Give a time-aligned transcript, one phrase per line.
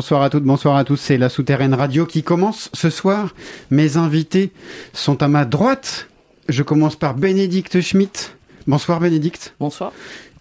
[0.00, 0.96] Bonsoir à toutes, bonsoir à tous.
[0.96, 3.34] C'est la Souterraine Radio qui commence ce soir.
[3.70, 4.50] Mes invités
[4.92, 6.09] sont à ma droite.
[6.50, 8.36] Je commence par Bénédicte Schmitt.
[8.66, 9.54] Bonsoir Bénédicte.
[9.60, 9.92] Bonsoir.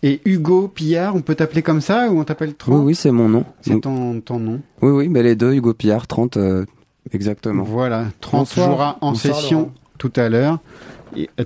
[0.02, 3.12] Et Hugo Pillard, on peut t'appeler comme ça ou on t'appelle 30 Oui, oui, c'est
[3.12, 3.46] mon nom.
[3.62, 4.60] C'est ton, ton nom.
[4.82, 6.66] Oui, oui, mais les deux, Hugo Pillard, 30, euh,
[7.12, 7.64] exactement.
[7.64, 10.58] Voilà, 30 jouera en session tout à l'heure.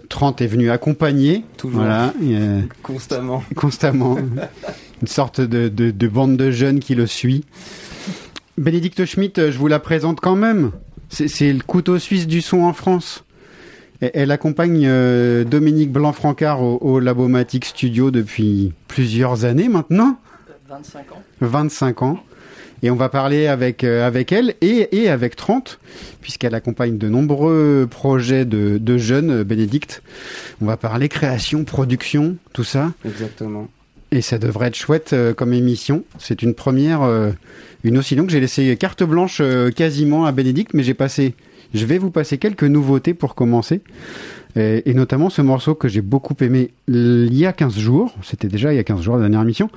[0.07, 1.43] 30 est venu accompagner.
[1.57, 1.81] Toujours.
[1.81, 2.13] Voilà.
[2.83, 3.43] constamment.
[3.55, 4.17] Constamment.
[5.01, 7.43] Une sorte de, de, de, bande de jeunes qui le suit.
[8.57, 10.71] Bénédicte Schmitt, je vous la présente quand même.
[11.09, 13.25] C'est le couteau suisse du son en France.
[14.13, 20.17] Elle accompagne euh, Dominique Blanc-Francard au, au Labomatic Studio depuis plusieurs années maintenant.
[20.69, 21.23] 25 ans.
[21.41, 22.23] 25 ans.
[22.81, 25.79] Et on va parler avec, euh, avec elle et, et avec 30,
[26.21, 30.03] puisqu'elle accompagne de nombreux projets de, de jeunes, euh, Bénédicte.
[30.61, 32.91] On va parler création, production, tout ça.
[33.05, 33.69] Exactement.
[34.13, 36.03] Et ça devrait être chouette euh, comme émission.
[36.19, 37.31] C'est une première, euh,
[37.83, 38.29] une aussi longue.
[38.29, 41.33] J'ai laissé carte blanche euh, quasiment à Bénédicte, mais j'ai passé,
[41.73, 43.81] je vais vous passer quelques nouveautés pour commencer.
[44.55, 48.15] Et, notamment ce morceau que j'ai beaucoup aimé il y a 15 jours.
[48.21, 49.69] C'était déjà il y a 15 jours la dernière émission.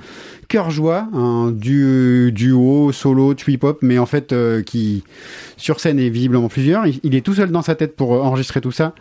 [0.49, 5.03] Cœur Joie, un du, duo, solo, trip-hop, mais en fait euh, qui
[5.57, 6.85] sur scène est visiblement plusieurs.
[6.85, 8.93] Il, est tout seul dans sa tête pour enregistrer tout ça.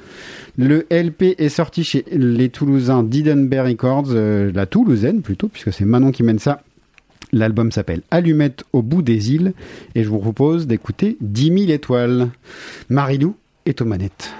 [0.56, 5.84] Le LP est sorti chez les Toulousains d'Edenberg Records, euh, la Toulousaine plutôt, puisque c'est
[5.84, 6.62] Manon qui mène ça.
[7.36, 9.52] L'album s'appelle Allumette au bout des îles
[9.94, 12.28] et je vous propose d'écouter 10 000 étoiles.
[12.88, 13.36] Marilou
[13.66, 14.32] est aux manettes.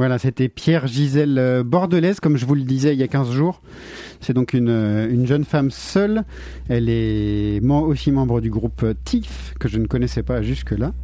[0.00, 3.32] Voilà, c'était Pierre Gisèle euh, Bordelaise, comme je vous le disais il y a 15
[3.32, 3.60] jours.
[4.22, 6.24] C'est donc une, euh, une jeune femme seule.
[6.70, 10.94] Elle est aussi membre du groupe TIFF, que je ne connaissais pas jusque-là.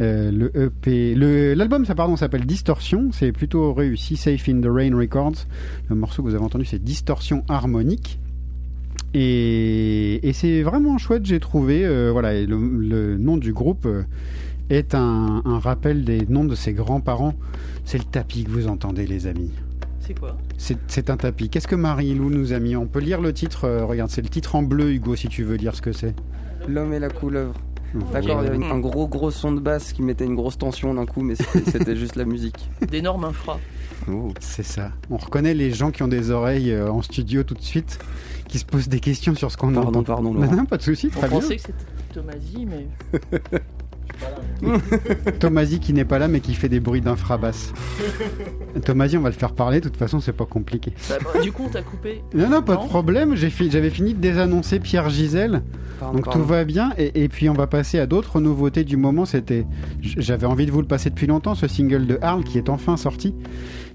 [0.00, 1.14] Euh, le EP,
[1.54, 3.10] l'album, ça pardon, s'appelle Distorsion.
[3.12, 4.16] C'est plutôt réussi.
[4.16, 5.44] Safe in the Rain Records.
[5.90, 8.18] Le morceau que vous avez entendu, c'est Distorsion harmonique.
[9.12, 11.84] Et, c'est vraiment chouette, j'ai trouvé.
[11.84, 14.04] Euh, voilà, le, nom du groupe euh,
[14.70, 17.34] est un rappel des noms de ses grands-parents.
[17.84, 19.50] C'est le tapis que vous entendez, les amis.
[20.00, 20.36] C'est quoi?
[20.58, 21.48] C'est un tapis.
[21.48, 22.74] Qu'est-ce que Marie-Lou nous a mis?
[22.76, 23.64] On peut lire le titre.
[23.66, 26.14] euh, regarde, c'est le titre en bleu, Hugo, si tu veux dire ce que c'est.
[26.68, 27.54] L'homme et la couleuvre.
[28.12, 30.56] D'accord, il y avait une- un gros gros son de basse qui mettait une grosse
[30.56, 32.68] tension d'un coup, mais c'était juste la musique.
[32.90, 33.58] D'énormes infras.
[34.10, 34.32] Oh.
[34.40, 34.92] C'est ça.
[35.10, 37.98] On reconnaît les gens qui ont des oreilles euh, en studio tout de suite,
[38.48, 40.02] qui se posent des questions sur ce qu'on Pardon, entend.
[40.04, 40.56] pardon, Non, Laurent.
[40.56, 41.38] non, pas de souci, On très bien.
[41.40, 41.84] pensait que c'était
[42.14, 42.86] Tomasi, mais
[45.40, 47.72] Tomasi qui n'est pas là mais qui fait des bruits d'infrabasse.
[48.84, 50.92] Tomasi, on va le faire parler, de toute façon, c'est pas compliqué.
[51.08, 52.22] Bah, bah, du coup on t'a coupé.
[52.34, 53.36] Non, non, pas Non de problème.
[53.36, 55.62] Fi- J'avais fini de désannoncer Pierre Gisèle.
[56.00, 56.40] Pardon, Donc pardon.
[56.40, 59.24] tout va bien et, et puis on va passer à d'autres nouveautés du moment.
[59.24, 59.66] C'était,
[60.00, 62.96] j'avais envie de vous le passer depuis longtemps, ce single de Harl qui est enfin
[62.96, 63.34] sorti,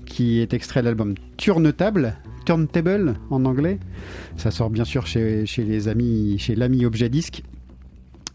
[0.05, 2.13] qui est extrait de l'album Turnetable,
[2.45, 3.79] Turntable en anglais.
[4.37, 7.43] Ça sort bien sûr chez, chez les amis, chez l'ami Objet Disque.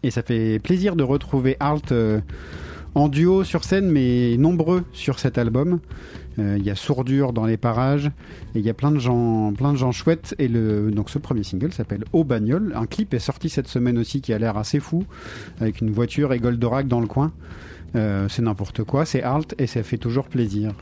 [0.03, 2.19] Et ça fait plaisir de retrouver Halt euh,
[2.93, 5.79] en duo sur scène, mais nombreux sur cet album.
[6.39, 8.07] Euh, Il y a Sourdure dans les parages,
[8.53, 10.35] et il y a plein de gens, plein de gens chouettes.
[10.39, 12.73] Et le, donc ce premier single s'appelle Au Bagnole.
[12.75, 15.05] Un clip est sorti cette semaine aussi qui a l'air assez fou,
[15.59, 17.31] avec une voiture et Goldorak dans le coin.
[17.95, 20.73] Euh, c'est n'importe quoi, c'est Halt et ça fait toujours plaisir.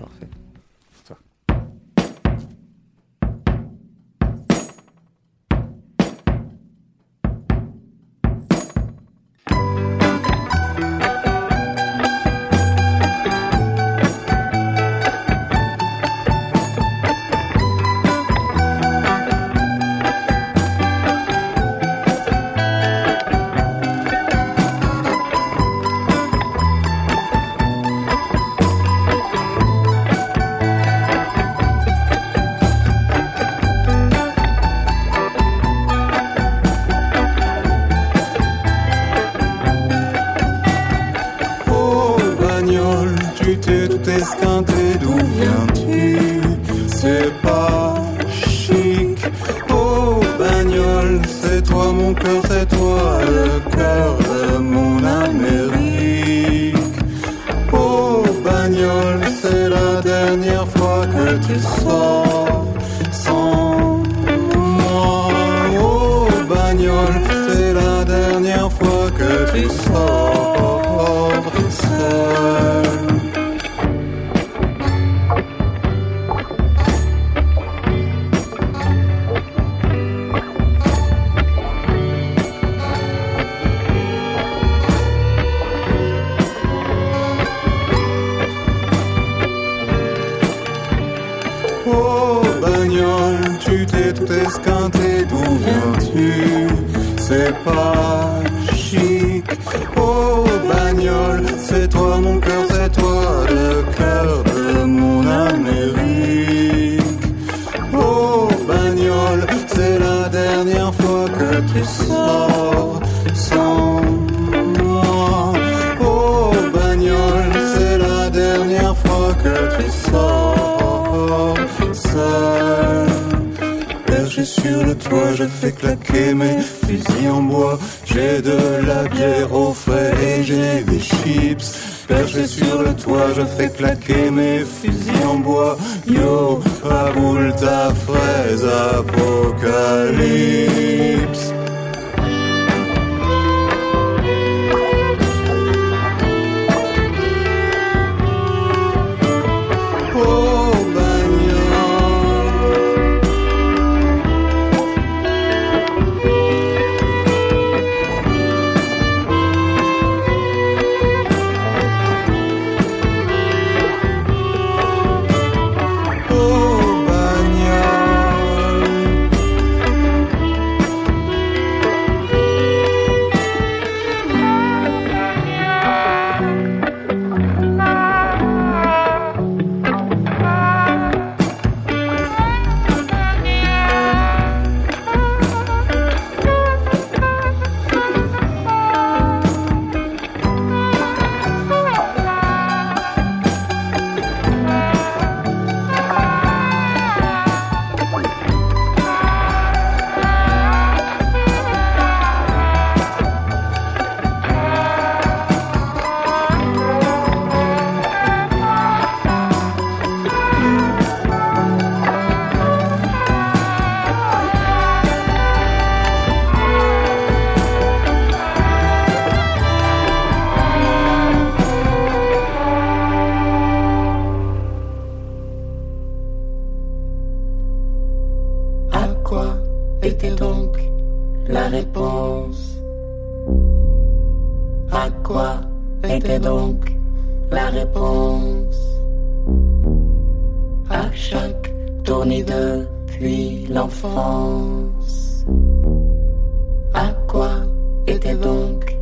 [248.31, 248.97] Était donc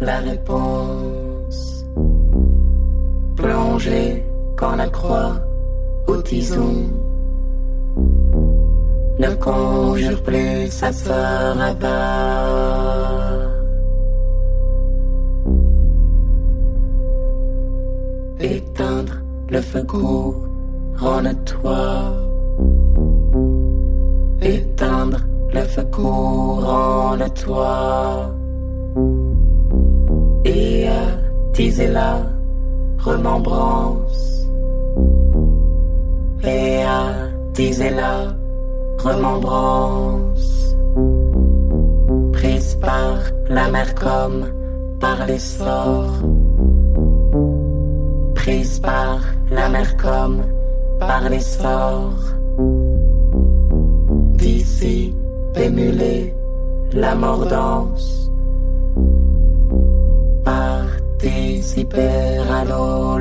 [0.00, 1.84] la réponse
[3.36, 4.24] Plonger
[4.56, 5.34] quand la croix
[6.06, 6.88] au tison
[9.18, 13.50] ne conjure plus sa sœur bas.
[18.40, 19.14] Éteindre
[19.50, 19.82] le feu
[21.20, 22.14] le toit.
[24.40, 25.20] Éteindre
[25.52, 28.39] le feu courant le toit.
[30.44, 32.18] Et attiser la
[32.98, 34.46] remembrance.
[36.42, 38.34] Et attiser la
[38.98, 40.74] remembrance.
[42.32, 43.16] Prise par
[43.48, 44.46] la mer comme
[45.00, 46.06] par l'essor
[48.34, 49.20] prise par
[49.50, 50.42] la mer comme
[50.98, 52.12] par l'essor
[54.34, 55.14] d'ici
[55.54, 56.34] émuler
[56.92, 58.19] la mordance
[61.60, 63.20] participer à l'orage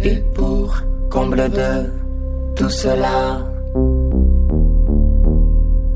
[0.00, 0.74] Et pour
[1.10, 1.90] comble de
[2.54, 3.40] tout cela,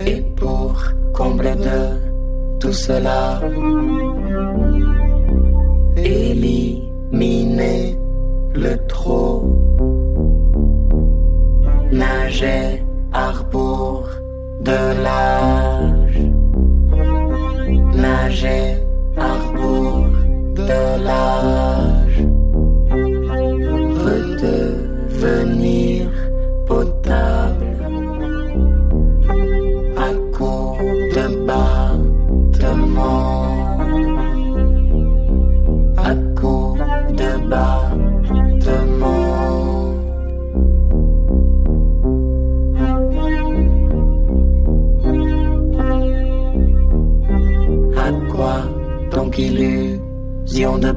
[0.05, 0.75] et pour
[1.15, 3.41] comble de tout cela,
[5.97, 7.97] éliminer
[8.55, 9.57] le trop,
[11.93, 12.83] nager
[13.13, 14.09] à rebours
[14.63, 15.88] de l'âge,
[18.29, 18.77] nager
[19.17, 19.31] à
[20.55, 21.78] de l'âge.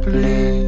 [0.02, 0.61] Please.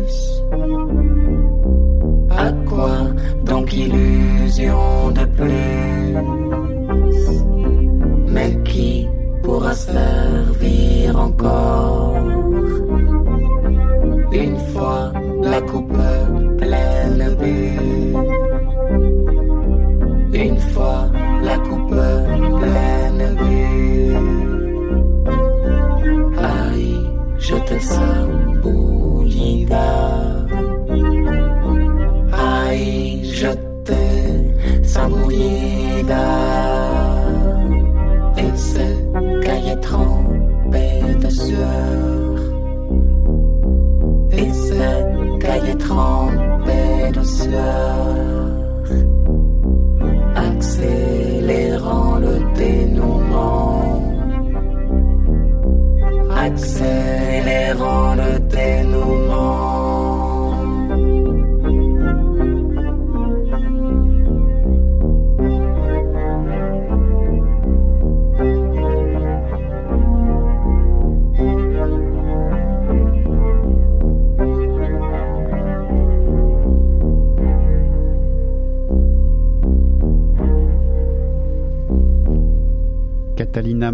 [47.54, 47.83] love.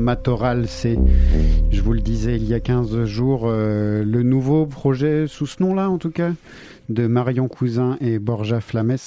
[0.09, 0.97] Matoral, c'est,
[1.69, 5.61] je vous le disais il y a 15 jours, euh, le nouveau projet, sous ce
[5.61, 6.31] nom-là en tout cas,
[6.89, 8.97] de Marion Cousin et Borja Flames.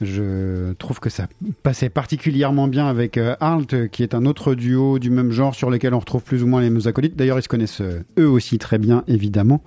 [0.00, 1.28] Je trouve que ça
[1.62, 5.70] passait particulièrement bien avec euh, Arlt, qui est un autre duo du même genre sur
[5.70, 7.14] lequel on retrouve plus ou moins les mêmes acolytes.
[7.14, 9.62] D'ailleurs, ils se connaissent euh, eux aussi très bien, évidemment.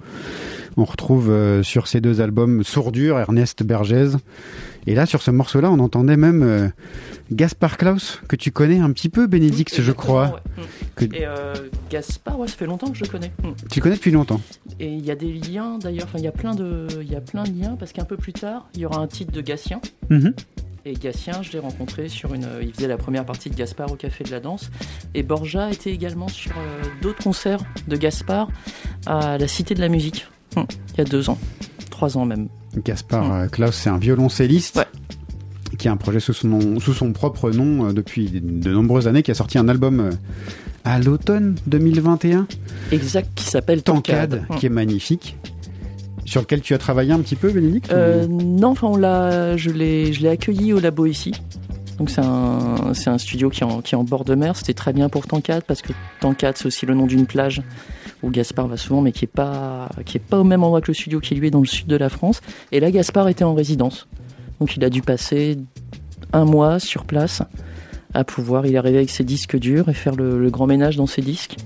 [0.76, 4.18] On retrouve sur ces deux albums Sourdure, Ernest Bergès.
[4.88, 6.70] Et là, sur ce morceau-là, on entendait même euh,
[7.32, 10.40] Gaspard Klaus, que tu connais un petit peu, Bénédicte, je crois.
[10.58, 10.64] ouais.
[10.96, 11.14] Que- Mm.
[11.14, 11.54] Et euh,
[11.92, 13.32] Gaspard, ouais, ça fait longtemps que je le connais.
[13.44, 13.50] Mm.
[13.70, 14.42] Tu connais depuis longtemps.
[14.80, 17.16] Et il y a des liens d'ailleurs, enfin il y a plein de, il y
[17.16, 19.42] a plein de liens parce qu'un peu plus tard, il y aura un titre de
[19.42, 19.80] Gatien.
[20.10, 20.34] Mhm.
[20.86, 23.96] Et Gatien, je l'ai rencontré sur une, il faisait la première partie de Gaspard au
[23.96, 24.72] Café de la Danse.
[25.14, 28.48] Et Borja était également sur euh, d'autres concerts de Gaspard
[29.06, 30.28] à la Cité de la Musique.
[30.56, 30.62] Mm.
[30.94, 31.38] Il y a deux ans,
[32.04, 32.48] ans même.
[32.84, 34.76] Gaspard euh, Klaus, c'est un violoncelliste.
[34.78, 34.86] Ouais.
[35.78, 39.08] Qui a un projet sous son, nom- sous son propre nom euh, depuis de nombreuses
[39.08, 40.12] années, qui a sorti un album euh,
[40.86, 42.48] à l'automne 2021,
[42.92, 45.36] Exact, qui s'appelle Tancade, qui est magnifique,
[46.26, 49.58] sur lequel tu as travaillé un petit peu, Bénédicte Euh, ou- non, enfin, on l'a,
[49.58, 51.34] je l'ai, je l'ai accueilli au labo ici.
[52.00, 54.56] Donc c'est un, c'est un studio qui est, en, qui est en bord de mer.
[54.56, 57.62] C'était très bien pour Tancade parce que Tancade c'est aussi le nom d'une plage
[58.24, 60.88] où Gaspard va souvent, mais qui est pas, qui est pas au même endroit que
[60.88, 62.42] le studio qui lui est dans le sud de la France.
[62.72, 64.08] Et là, Gaspard était en résidence,
[64.60, 65.58] donc il a dû passer
[66.34, 67.42] un mois sur place
[68.14, 68.66] à pouvoir.
[68.66, 71.22] Il est arrivé avec ses disques durs et faire le, le grand ménage dans ses
[71.22, 71.58] disques.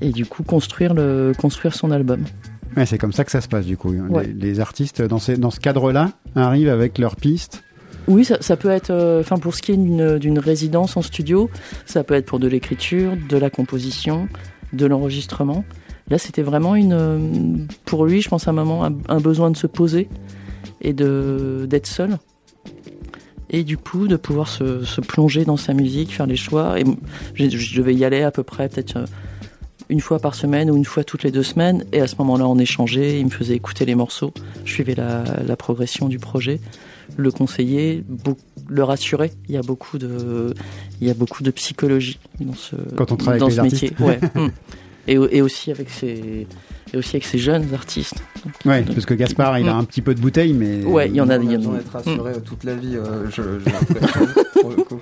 [0.00, 2.24] Et du coup construire le, construire son album.
[2.76, 3.90] Ouais, c'est comme ça que ça se passe du coup.
[3.92, 4.26] Ouais.
[4.26, 7.62] Les, les artistes dans, ces- dans ce cadre-là arrivent avec leurs pistes.
[8.06, 11.48] Oui, ça, ça peut être, euh, enfin pour ce qui est d'une résidence en studio,
[11.86, 14.28] ça peut être pour de l'écriture, de la composition,
[14.74, 15.64] de l'enregistrement.
[16.10, 19.66] Là, c'était vraiment une, pour lui, je pense à un moment, un, besoin de se
[19.66, 20.08] poser
[20.82, 22.18] et de d'être seul.
[23.50, 26.78] Et du coup, de pouvoir se, se plonger dans sa musique, faire les choix.
[26.78, 26.84] Et
[27.34, 29.06] je, devais y aller à peu près peut-être euh,
[29.88, 31.84] une fois par semaine ou une fois toutes les deux semaines.
[31.92, 34.32] Et à ce moment-là, on échangeait, il me faisait écouter les morceaux.
[34.64, 36.60] Je suivais la, la progression du projet
[37.16, 38.36] le conseiller, beau-
[38.68, 39.32] le rassurer.
[39.48, 40.54] Il y a beaucoup de,
[41.00, 43.70] il y a beaucoup de psychologie dans ce, Quand on travaille dans avec ce les
[43.90, 43.92] métier.
[43.98, 44.18] Ouais.
[44.34, 44.48] Mm.
[45.06, 46.46] et, et aussi avec ces,
[46.92, 48.22] et aussi avec ces jeunes artistes.
[48.64, 51.20] Ouais, parce que Gaspard, il a un petit peu de bouteille, mais Ouais, il y
[51.20, 51.36] en a.
[51.36, 53.42] Il y en a- besoin d'être rassuré euh, toute la vie, euh, je.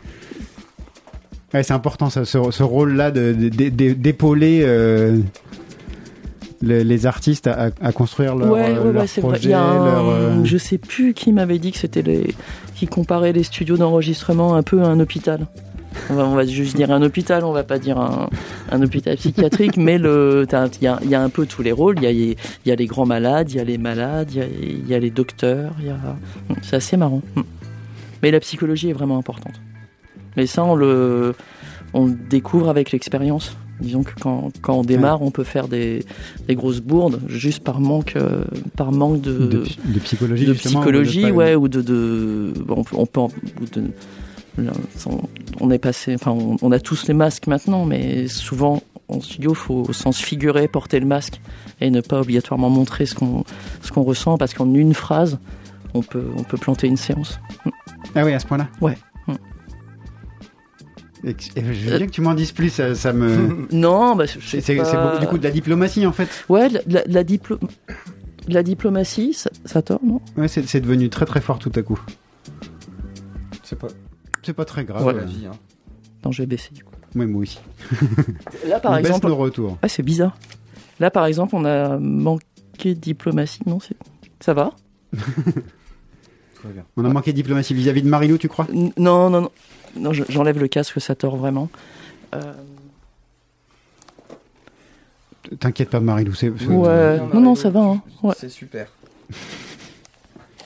[1.54, 5.18] Ouais, c'est important ça, ce, ce rôle-là de- de- de- de- d'épauler euh,
[6.62, 9.32] le- les artistes à, à construire leur, ouais, ouais, leur ouais, c'est vrai.
[9.32, 9.48] projet.
[9.48, 12.34] Il y a un- leur, euh, Je sais plus qui m'avait dit que c'était les,
[12.82, 15.46] qui comparait les studios d'enregistrement un peu à un hôpital.
[16.10, 18.28] On va, juste dire un hôpital, on va pas dire un,
[18.72, 20.46] un hôpital psychiatrique, mais il
[20.80, 21.98] y a, y a un peu tous les rôles.
[21.98, 22.34] Il y a,
[22.66, 25.74] y a les grands malades, il y a les malades, il y a, les docteurs.
[25.88, 26.16] A,
[26.62, 27.22] c'est assez marrant.
[28.20, 29.60] Mais la psychologie est vraiment importante.
[30.36, 31.36] Mais ça, on le,
[31.94, 33.56] on le découvre avec l'expérience.
[33.82, 36.04] Disons que quand, quand on démarre, on peut faire des,
[36.48, 38.44] des grosses bourdes juste par manque, euh,
[38.76, 43.06] par manque de, de, de psychologie, de psychologie, ouais, ou de, de on, peut- on
[43.06, 43.84] peut, en- ou de,
[45.06, 45.20] on-
[45.60, 49.52] on est passé, enfin, on, on a tous les masques maintenant, mais souvent en studio,
[49.52, 51.40] faut au sens figuré porter le masque
[51.80, 53.44] et ne pas obligatoirement montrer ce qu'on
[53.82, 55.38] ce qu'on ressent parce qu'en une phrase,
[55.94, 57.38] on peut on peut planter une séance.
[58.14, 58.68] Ah oui, à ce point-là?
[58.80, 58.96] Ouais.
[61.24, 61.30] Je
[61.90, 63.66] veux bien que tu m'en dises plus, ça, ça me.
[63.72, 64.82] Non, bah, je C'est pas.
[65.06, 66.44] beaucoup du coup de la diplomatie en fait.
[66.48, 67.60] Ouais, la, la, la diplo-
[68.48, 70.20] la diplomatie, ça, ça tord, non?
[70.36, 72.00] Ouais, c'est c'est devenu très très fort tout à coup.
[73.62, 73.88] C'est pas
[74.42, 75.04] C'est pas très grave.
[75.06, 75.12] Ouais.
[75.14, 75.46] la vie.
[75.46, 75.52] Hein.
[76.24, 76.92] Non, je vais baisser du coup.
[77.14, 77.60] Ouais, moi aussi.
[78.66, 79.78] Là, par On exemple, baisse nos retours.
[79.82, 80.36] ah, c'est bizarre.
[80.98, 83.60] Là, par exemple, on a manqué de diplomatie.
[83.66, 83.96] Non, c'est
[84.40, 84.72] ça va?
[85.12, 85.20] Tout
[86.64, 86.84] va bien.
[86.96, 88.66] On a manqué de diplomatie vis-à-vis de Marilou, tu crois?
[88.72, 89.50] N- Non, non, non.
[89.96, 91.68] Non, je- j'enlève le casque, ça tord vraiment.
[92.34, 92.40] Euh,
[95.60, 96.34] T'inquiète pas, Marilou.
[96.34, 97.16] c'est- c'est- ouais.
[97.16, 97.56] bien, Non, non, Marie-Lou.
[97.56, 97.80] ça va.
[97.80, 98.02] Hein.
[98.22, 98.34] Ouais.
[98.38, 98.86] C'est super.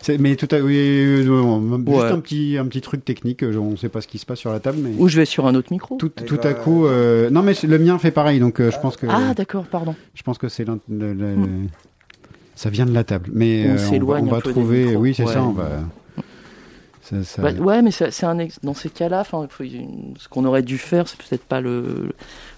[0.03, 2.11] c'est- Mais tout à oui, euh, non, juste Ouais.
[2.13, 3.43] un petit un petit truc technique.
[3.43, 5.25] euh, On sait pas ce qui se passe sur la table, mais Ou je vais
[5.25, 5.97] sur un autre micro.
[5.97, 6.87] tout, Eh tout ben, à coup.
[6.87, 9.97] euh, Non, mais le mien fait pareil, donc euh, je pense que Ah, d'accord, pardon.
[10.15, 11.49] je pense que c'est l'un- le- le- le-
[12.55, 13.31] ça vient de la table.
[13.33, 14.95] Mais On euh, on, va, s'éloigne on va un peu des trouver.
[14.97, 15.33] Oui, c'est Ouais.
[15.33, 15.43] ça.
[15.43, 15.69] On va.
[17.09, 20.77] Ça, ça- Bah, ouais, mais c'est un ex- dans ces cas-là, ce qu'on aurait dû
[20.77, 22.11] faire, c'est peut-être pas le,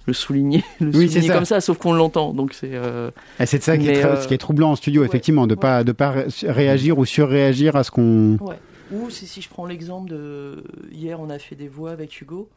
[0.06, 1.34] le souligner, le Oui, souligner ça.
[1.34, 2.32] comme ça, sauf qu'on l'entend.
[2.32, 4.76] Donc c'est euh, Et c'est de ça qui est, euh, ce qui est troublant en
[4.76, 5.60] studio, ouais, effectivement, de ouais.
[5.60, 8.36] pas de pas ré- réagir ou surréagir à ce qu'on.
[8.40, 8.56] ouais.
[8.90, 12.48] Ou si, si je prends l'exemple de hier, on a fait des voix avec Hugo.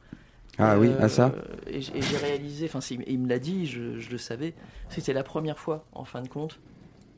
[0.58, 1.34] Ah oui, Euh, à ça
[1.69, 4.54] Et, j'ai réalisé, enfin, il me l'a dit, je, je le savais.
[4.89, 6.58] C'était la première fois, en fin de compte,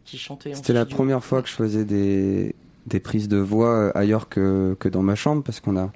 [0.06, 0.54] qu'il chantait.
[0.54, 2.56] en C'était la première fois que je faisais des,
[2.88, 5.92] des prises de voix euh, ailleurs que, que dans ma chambre parce qu'on a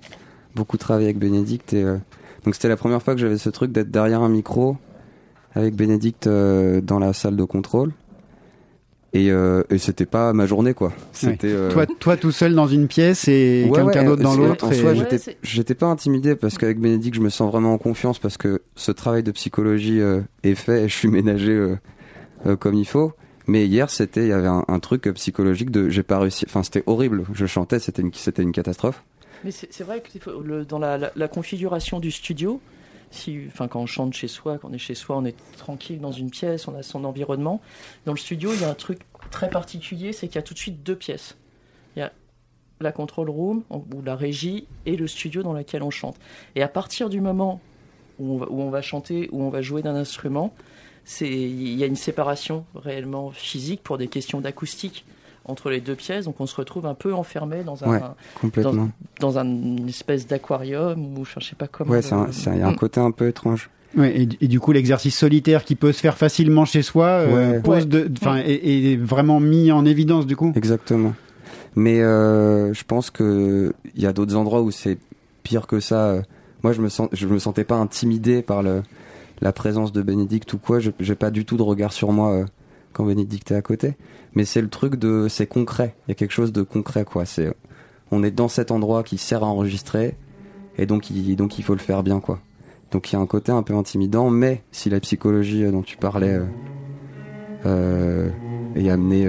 [0.55, 1.97] beaucoup travaillé avec Bénédicte et euh,
[2.45, 4.77] donc c'était la première fois que j'avais ce truc d'être derrière un micro
[5.53, 7.91] avec Bénédicte euh, dans la salle de contrôle
[9.13, 10.91] et, euh, et c'était pas ma journée quoi.
[11.13, 14.35] C'était euh, Toi, toi tout seul dans une pièce et Ouais, quelqu'un ouais, d'autre dans
[14.35, 14.65] l'autre.
[14.65, 18.37] En et- j'étais, pas intimidé parce qu'avec Bénédicte, je me sens vraiment en confiance parce
[18.37, 21.77] que ce travail de psychologie euh, est fait et je suis ménagé euh,
[22.45, 23.13] euh, comme il faut.
[23.47, 26.45] Mais hier, c'était, il y avait un, truc psychologique de, j'ai pas réussi.
[26.47, 27.23] Enfin, c'était horrible.
[27.33, 29.03] Je chantais, c'était une, c'était une catastrophe.
[29.43, 32.59] Mais c'est vrai que dans la, configuration du studio,
[33.09, 36.01] si, enfin, quand on chante chez soi, quand on est chez soi, on est tranquille
[36.01, 37.61] dans une pièce, on a son environnement.
[38.05, 38.99] Dans le studio, il y a un truc
[39.31, 41.37] très particulier, c'est qu'il y a tout de suite deux pièces.
[41.95, 42.11] Il y a
[42.81, 46.17] la control room, ou la régie, et le studio dans lequel on chante.
[46.55, 47.61] Et à partir du moment
[48.19, 50.53] où on va, où on va chanter, où on va jouer d'un instrument,
[51.21, 55.05] il y a une séparation réellement physique pour des questions d'acoustique
[55.45, 56.25] entre les deux pièces.
[56.25, 58.01] Donc on se retrouve un peu enfermé dans un, Ouais.
[58.41, 58.89] Complètement.
[59.19, 61.91] dans un une espèce d'aquarium ou je sais pas comment.
[61.91, 62.75] Ouais, c'est un, il y a un Mm.
[62.75, 63.69] côté un peu étrange.
[63.95, 67.53] Ouais, et, et du coup, l'exercice solitaire qui peut se faire facilement chez soi euh,
[67.53, 67.59] Ouais.
[67.61, 67.85] pose Ouais.
[67.85, 70.51] de, enfin, est, est vraiment mis en évidence du coup.
[70.55, 71.13] Exactement.
[71.75, 74.97] Mais euh, je pense que il y a d'autres endroits où c'est
[75.43, 76.17] pire que ça.
[76.63, 78.81] Moi, je me sens, je me sentais pas intimidé par le,
[79.41, 80.79] la présence de Bénédicte ou quoi.
[80.79, 82.45] J'ai pas du tout de regard sur moi euh,
[82.93, 83.95] quand Bénédicte est à côté.
[84.33, 85.95] Mais c'est le truc de, c'est concret.
[86.07, 87.25] Il y a quelque chose de concret, quoi.
[87.25, 87.53] C'est,
[88.11, 90.15] on est dans cet endroit qui sert à enregistrer,
[90.77, 92.39] et donc il, donc il faut le faire bien, quoi.
[92.91, 95.81] Donc il y a un côté un peu intimidant, mais si la psychologie euh, dont
[95.81, 96.39] tu parlais
[97.65, 98.29] euh,
[98.75, 99.27] est amenée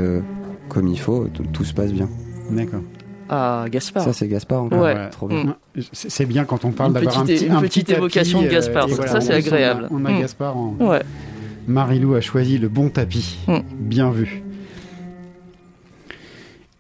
[0.69, 2.09] comme il faut, tout, tout se passe bien.
[2.51, 2.83] D'accord.
[3.31, 4.05] Ah, Gaspard.
[4.05, 4.81] Ça, c'est Gaspard encore.
[4.83, 5.11] Ouais.
[5.11, 5.45] Trop bien.
[5.45, 5.55] Mm.
[5.93, 7.99] C'est c'est bien quand on parle d'avoir un petite- petit, une un petite petit tapis,
[7.99, 9.89] évocation de euh, Gaspard, ça, voilà, c'est on- agréable.
[9.91, 10.21] On a, Mm.
[10.21, 10.75] Gaspard en.
[10.81, 11.03] Ouais.
[11.67, 13.37] Marilou a choisi le bon tapis.
[13.47, 13.59] Mm.
[13.81, 14.43] Bien vu.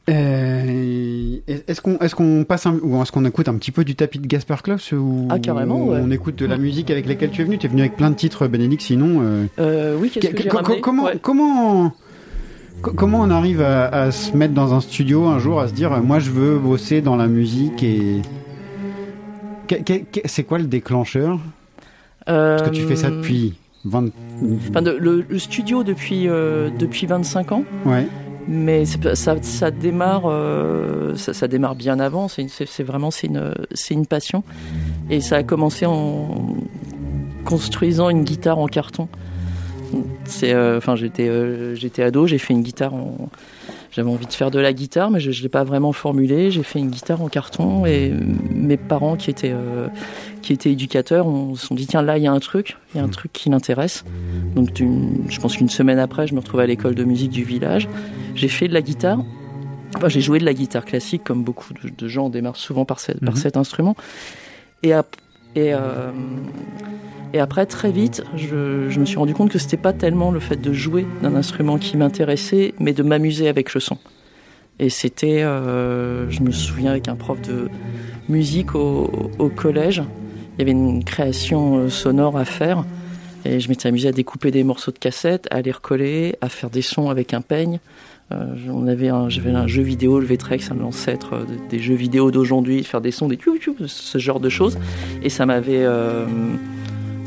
[0.09, 3.95] Euh, est-ce qu'on est-ce qu'on passe un, ou est-ce qu'on écoute un petit peu du
[3.95, 5.99] tapis de Gaspard Klaus ou Ah, carrément, ouais.
[6.03, 7.59] on écoute de la musique avec laquelle tu es venu?
[7.59, 10.43] Tu es venu avec plein de titres Bénédicte sinon euh, Euh, oui, qu'est-ce que que-
[10.45, 11.19] j'ai co- ramené comment Ouais.
[11.21, 11.97] comment co-
[12.83, 15.91] comment on arrive à, à se mettre dans un studio un jour à se dire
[16.03, 18.23] moi je veux bosser dans la musique et
[20.25, 21.39] c'est quoi le déclencheur?
[22.27, 24.11] Parce que tu fais ça Euh, depuis 20
[24.71, 28.07] Enfin, le, le studio depuis, euh, depuis 25 ans, ouais
[28.51, 32.29] mais ça, ça démarre, euh, ça, ça démarre bien avant.
[32.29, 34.43] C'est vraiment c'est une, c'est une passion,
[35.11, 36.57] et ça a commencé en
[37.45, 39.09] construisant une guitare en carton.
[40.25, 43.29] C'est, euh, enfin, j'étais, euh, j'étais ado, j'ai fait une guitare en.
[43.91, 46.51] J'avais envie de faire de la guitare, mais je ne l'ai pas vraiment formulé.
[46.51, 48.13] J'ai fait une guitare en carton et
[48.55, 49.89] mes parents, qui étaient, euh,
[50.43, 52.99] qui étaient éducateurs, on se sont dit tiens, là, il y a un truc, il
[52.99, 54.05] y a un truc qui l'intéresse.
[54.55, 57.89] Donc, je pense qu'une semaine après, je me retrouvais à l'école de musique du village.
[58.35, 59.21] J'ai fait de la guitare.
[59.97, 63.01] Enfin, j'ai joué de la guitare classique, comme beaucoup de, de gens démarrent souvent par,
[63.01, 63.41] cette- par Mhm.
[63.41, 63.97] cet instrument.
[64.83, 64.93] Et,
[65.57, 66.11] euh,
[67.35, 70.57] et après, très vite, je, me suis rendu compte que c'était pas tellement le fait
[70.57, 73.99] de jouer d'un instrument qui m'intéressait, mais de m'amuser avec le son.
[74.79, 77.69] Et c'était, euh, je me souviens avec un prof de
[78.29, 80.03] musique au, collège,
[80.55, 82.85] il y avait une création euh, sonore à faire
[83.45, 86.71] Et je m'étais amusé à découper des morceaux de cassette, à les recoller, à faire
[86.71, 87.79] des sons avec un peigne.
[88.33, 92.85] Euh, on avait j'avais un jeu vidéo, le Vtrex, un ancêtre des jeux vidéo d'aujourd'hui,
[92.85, 93.39] faire des sons, des
[93.87, 94.79] ce genre de choses.
[95.23, 95.85] Et ça m'avait,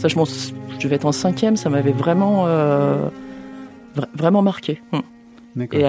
[0.01, 3.07] ça je, je devais être en cinquième, ça m'avait vraiment, euh,
[3.95, 4.81] vra- vraiment marqué.
[5.55, 5.79] D'accord.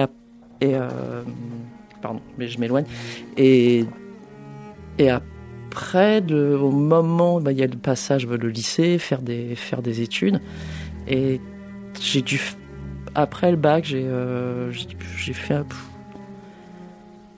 [0.61, 1.23] Et, euh,
[2.01, 2.85] pardon, mais je m'éloigne.
[3.37, 3.85] Et,
[4.99, 9.55] et après, de- au moment, bah, il y a le passage, le lycée, faire des,
[9.55, 10.39] faire des études.
[11.07, 11.41] Et
[11.99, 12.39] j'ai dû,
[13.15, 15.59] après le bac, j'ai euh, fait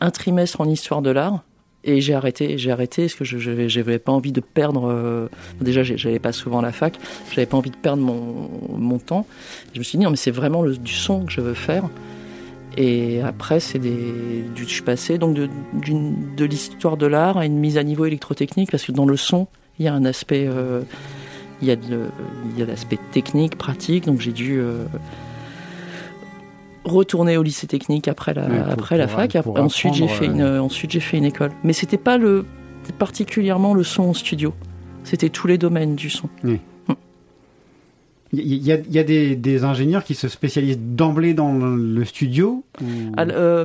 [0.02, 1.44] un trimestre en histoire de l'art.
[1.88, 4.90] Et j'ai arrêté, j'ai arrêté parce que je n'avais pas envie de perdre.
[4.90, 5.28] euh,
[5.62, 6.98] déjà, j'allais pas souvent à la fac,
[7.32, 9.28] j'avais pas envie de perdre mon, temps.
[9.74, 11.84] Je me suis dit non, mais c'est vraiment du son que je veux faire.
[12.76, 17.78] Et après, c'est du, je suis passé donc de, l'histoire de l'art à une mise
[17.78, 20.82] à niveau électrotechnique parce que dans le son, il y a un aspect, euh,
[21.62, 24.06] l'aspect technique, pratique.
[24.06, 24.86] Donc j'ai dû euh,
[26.86, 29.36] retourner au lycée technique après la, après la fac.
[29.58, 31.52] ensuite, j'ai fait une, euh, ensuite j'ai fait une école.
[31.64, 32.46] Mais c'était pas le,
[32.98, 34.54] particulièrement le son en studio.
[35.04, 36.30] C'était tous les domaines du son.
[38.34, 42.04] Il y, a, il y a des, des ingénieurs qui se spécialisent d'emblée dans le,
[42.06, 42.86] studio ou-
[43.20, 43.64] euh,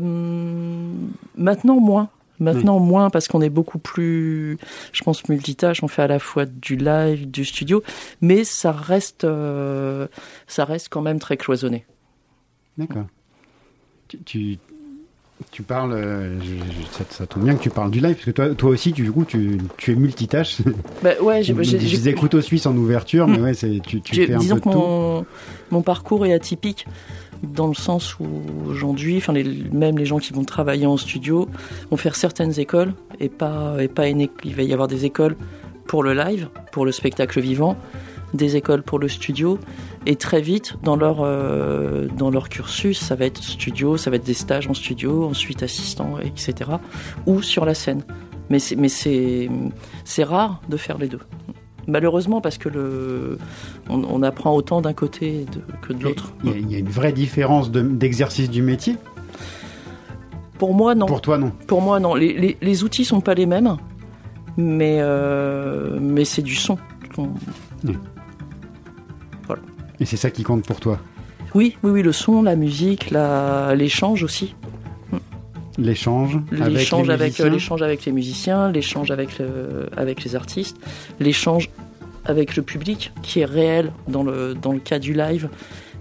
[1.36, 2.08] maintenant moins.
[2.38, 4.56] Maintenant moins parce qu'on est beaucoup plus,
[4.92, 5.82] je pense, multitâche.
[5.82, 7.82] On fait à la fois du live, du studio,
[8.22, 10.06] mais ça reste, euh,
[10.46, 11.84] ça reste quand même très cloisonné.
[12.80, 13.06] D'accord.
[14.08, 14.58] Tu, tu,
[15.50, 18.24] tu parles, euh, je- je- ça, ça tombe bien que tu parles du live, parce
[18.24, 20.58] que toi, toi aussi, tu, du coup, tu, tu es multitâche.
[21.02, 24.00] Bah, ouais, j'ai, je j'ai- j'ai- disais couteau suisse en ouverture, mais ouais, c'est, tu,
[24.00, 24.78] tu fais un disons peu que tout.
[24.78, 25.26] mon,
[25.70, 26.86] mon parcours est atypique
[27.42, 28.26] dans le sens où
[28.66, 31.48] aujourd'hui, enfin, les, même les gens qui vont travailler en studio
[31.90, 35.36] vont faire certaines écoles et pas, et pas une, il va y avoir des écoles
[35.86, 37.76] pour le live, pour le spectacle vivant,
[38.34, 39.58] des écoles pour le studio
[40.06, 44.16] et très vite dans leur euh, dans leur cursus, ça va être studio, ça va
[44.16, 46.70] être des stages en studio, ensuite assistant, etc.
[47.26, 48.02] ou sur la scène.
[48.50, 49.48] Mais c'est mais c'est
[50.04, 51.20] c'est rare de faire les deux.
[51.86, 53.38] Malheureusement parce que le
[53.88, 56.32] on, on apprend autant d'un côté de- que de l'autre.
[56.44, 58.96] Il y, a, il y a une vraie différence de- d'exercice du métier?
[60.58, 61.06] Pour moi non.
[61.06, 61.52] Pour toi, non.
[61.66, 62.14] Pour moi, non.
[62.14, 63.76] Les, les, les outils sont pas les mêmes,
[64.58, 66.76] mais, euh, mais c'est du son.
[70.00, 70.98] Et c'est ça qui compte pour toi.
[71.54, 74.54] Oui, oui, oui, le son, la musique, la- l'échange aussi.
[75.78, 80.76] L'échange avec L'échange avec, euh, l'échange avec les musiciens, l'échange avec, le- avec les artistes,
[81.20, 81.70] l'échange
[82.24, 85.48] avec le public qui est réel dans le, dans le cas du live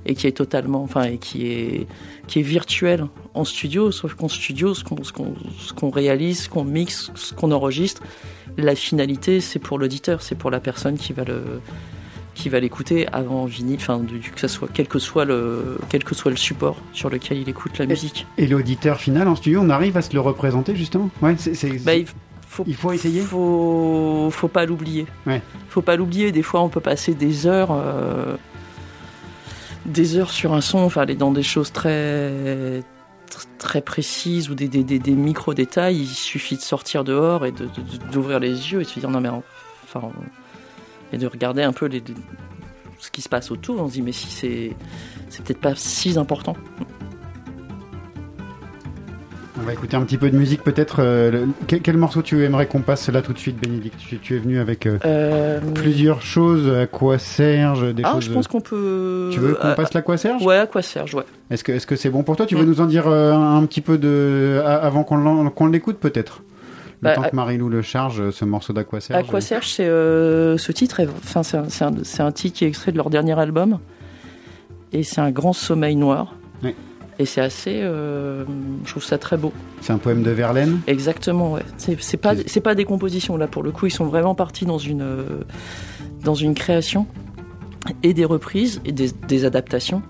[0.06, 1.88] et qui est totalement, enfin, et qui est,
[2.28, 6.64] qui est virtuel en studio, sauf qu'en studio, ce qu'on, ce qu'on réalise, ce qu'on
[6.64, 8.02] mixe, ce qu'on enregistre,
[8.58, 11.42] la finalité, c'est pour l'auditeur, c'est pour la personne qui va le,
[12.40, 14.02] qui va l'écouter avant vinyle, enfin,
[14.34, 17.50] que ça soit, quel que soit le, quel que soit le support sur lequel il
[17.50, 18.26] écoute la musique.
[18.38, 21.10] Et l'auditeur final en studio, on arrive à se le représenter justement?
[21.22, 22.06] Ouais, c'est, Bah, il
[22.48, 23.22] faut il faut essayer.
[23.22, 25.06] faut faut pas l'oublier.
[25.28, 25.42] Ouais.
[25.70, 26.32] Faut pas l'oublier.
[26.32, 28.36] Des fois, on peut passer des heures, euh,
[29.86, 32.80] des heures sur un son, enfin aller dans des choses très
[33.32, 35.98] tr- très précises ou des, des, des, des micro détails.
[36.02, 39.10] Il suffit de sortir dehors et de, de- d'ouvrir les yeux et de se dire
[39.10, 40.10] non mais enfin
[41.14, 42.14] et de regarder un peu les, les-
[43.00, 43.82] ce qui se passe autour.
[43.82, 44.76] On se dit mais si c'est
[45.30, 46.56] c'est peut-être pas si important.
[49.62, 50.98] On va écouter un petit peu de musique peut-être.
[51.02, 53.98] euh, quel, quel morceau tu aimerais qu'on passe là tout de suite, Bénédicte?
[54.00, 56.70] Tu, tu es venu avec euh, Euh, plusieurs choses.
[56.74, 58.24] À quoi Serge Des ah, choses.
[58.26, 59.30] je pense qu'on peut.
[59.34, 61.26] Tu veux qu'on passe la quoi Serge Ouais, à quoi Serge, ouais.
[61.52, 62.46] Est-ce que est-ce que c'est bon pour toi?
[62.46, 62.68] Tu veux Mm.
[62.70, 66.42] nous en dire un, un petit peu de avant qu'on l'écoute peut-être?
[67.02, 69.20] Le Bah, temps que Marie-Lou le charge, euh, ce morceau d'Aqua Serge.
[69.24, 71.02] Aqua Serge, c'est euh, ce titre.
[71.24, 73.80] Enfin, c'est un, titre qui est extrait de leur dernier album,
[74.92, 76.36] et c'est un grand sommeil noir.
[76.64, 76.76] Oui.
[77.18, 77.80] Et c'est assez.
[77.84, 78.44] euh,
[78.86, 79.52] je trouve ça très beau.
[79.82, 80.80] C'est un poème de Verlaine?
[80.88, 81.64] Exactement, ouais.
[81.78, 82.34] C'est pas
[82.64, 83.86] pas des compositions là pour le coup.
[83.88, 85.24] Ils sont vraiment partis dans une euh,
[86.24, 87.08] dans une création
[88.04, 90.02] et des reprises et des, des adaptations.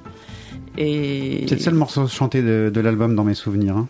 [0.77, 3.75] Et C'est le seul morceau chanté de, de l'album dans mes souvenirs.
[3.77, 3.87] hein.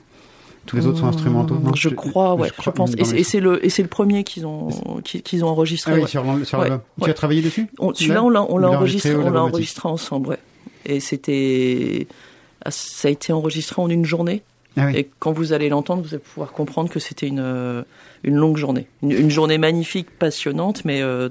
[0.69, 1.55] Tous les autres sont instrumentaux.
[1.61, 2.91] non Je crois, ouais, je, crois pense.
[2.97, 4.69] Et, c'est- mes- et c'est le et c'est le premier qu'ils ont
[5.03, 5.91] qu'ils qu'ils ont enregistré.
[5.91, 6.07] Ah oui, ouais.
[6.07, 6.81] sur, l'al- sur Ouais, l'album.
[7.03, 9.41] Tu as travaillé dessus Celui-là, on l'a, on enregistré, on l'a
[9.89, 10.39] ensemble, ouais.
[10.85, 12.07] Et c'était,
[12.63, 14.43] ah, ça a été enregistré en une journée.
[14.77, 14.93] Ah oui.
[14.97, 17.81] Et quand vous allez l'entendre, vous allez pouvoir comprendre que c'était une, euh,
[18.23, 18.87] une longue journée.
[19.03, 21.29] Une, une journée magnifique, passionnante, mais euh,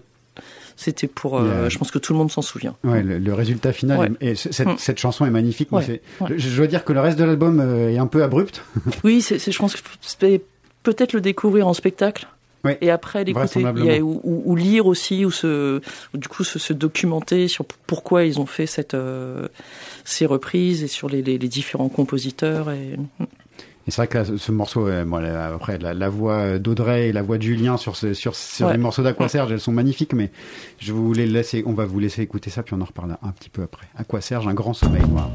[0.81, 2.77] c'était pour, euh, je pense que tout le monde s'en souvient.
[2.85, 4.11] Ouais, le, le résultat final, Ouais.
[4.21, 4.77] est- et cette, Mm.
[4.79, 5.73] cette chanson est magnifique.
[5.73, 6.01] Ouais.
[6.29, 8.63] Je, je dois dire que le reste de l'album euh, est un peu abrupt.
[9.05, 9.81] Oui, c'est, je pense que
[10.85, 12.29] peut-être le découvrir en spectacle.
[12.83, 15.81] Et après l'écouter, ou, ou- ou lire aussi, ou se,
[16.13, 19.49] ou du coup se, se documenter sur pourquoi ils ont fait cette, euh,
[20.05, 22.71] ces reprises et sur les, les, les différents compositeurs.
[22.71, 22.97] Et...
[23.89, 27.09] Et c'est vrai que là, ce- ce morceau, euh, bon, après la, la voix d'Audrey
[27.09, 28.73] et la voix de Julien sur, ce, sur, sur Ouais.
[28.73, 30.31] les morceaux d'Aquaserge, elles sont magnifiques, mais
[30.79, 33.31] je vous les laisser, on va vous laisser écouter ça, puis on en reparle un
[33.31, 33.87] petit peu après.
[33.97, 35.31] Aquaserge, un grand sommeil noir.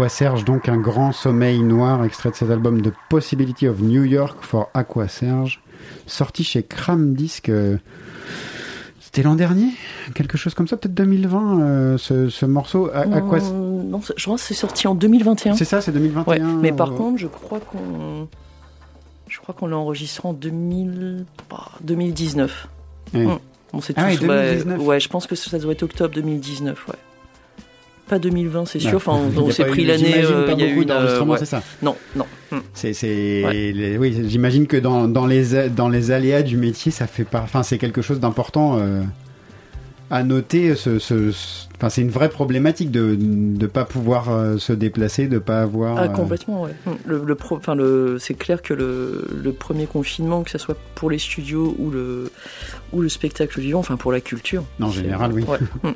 [0.00, 4.36] Aquaserge, donc un grand sommeil noir, extrait de cet album The Possibility of New York
[4.42, 5.62] for Aquaserge,
[6.06, 7.48] sorti chez Cram Disc.
[7.48, 7.78] euh,
[9.00, 9.68] C'était l'an dernier
[10.14, 12.90] Quelque chose comme ça, peut-être 2020, euh, ce, ce morceau.
[12.92, 15.54] Aquas- Euh, non, je crois que c'est sorti en 2021.
[15.54, 16.46] C'est ça, c'est 2021.
[16.46, 18.28] Ouais, mais par contre, je crois qu'on
[19.28, 21.24] Je crois qu'on l'a enregistré en 2000...
[21.50, 22.68] bah, 2019.
[23.14, 23.20] Oui.
[23.26, 23.38] Mm.
[23.72, 24.80] On s'est Ah tous- oui, ouais, 2019.
[24.86, 26.94] ouais, je pense que ça doit être octobre 2019, ouais.
[28.08, 28.94] Pas 2020, c'est sûr.
[28.96, 30.22] Enfin, on s'est pris l'année.
[30.24, 31.38] euh, pas il y a eu euh, d'enregistrements, ouais.
[31.40, 31.62] c'est ça?
[31.82, 32.24] Non, non.
[32.72, 33.96] C'est, c'est, Ouais.
[33.98, 37.62] oui, j'imagine que dans, dans les dans les aléas du métier, ça fait pas, enfin,
[37.64, 39.02] c'est quelque chose d'important euh,
[40.10, 40.76] à noter.
[40.76, 45.26] Ce, ce- ce- enfin, c'est une vraie problématique de de pas pouvoir euh, se déplacer,
[45.26, 45.96] de pas avoir.
[45.98, 46.74] Ah, euh, complètement, ouais.
[46.86, 46.90] Mm.
[47.06, 50.76] Le, le pro- enfin, le, c'est clair que le, le premier confinement, que ce soit
[50.94, 52.30] pour les studios ou le,
[52.92, 54.62] ou le spectacle vivant, enfin pour la culture.
[54.80, 55.42] En général, oui.
[55.42, 55.58] ouais.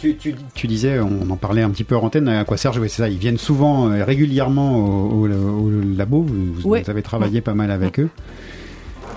[0.00, 2.78] Tu, tu, tu disais, on en parlait un petit peu hors antenne, à quoi Serge,
[2.78, 7.40] oui, c'est ça, ils viennent souvent, euh, régulièrement au, au- au labo, vous, avez travaillé
[7.42, 8.08] pas mal avec eux.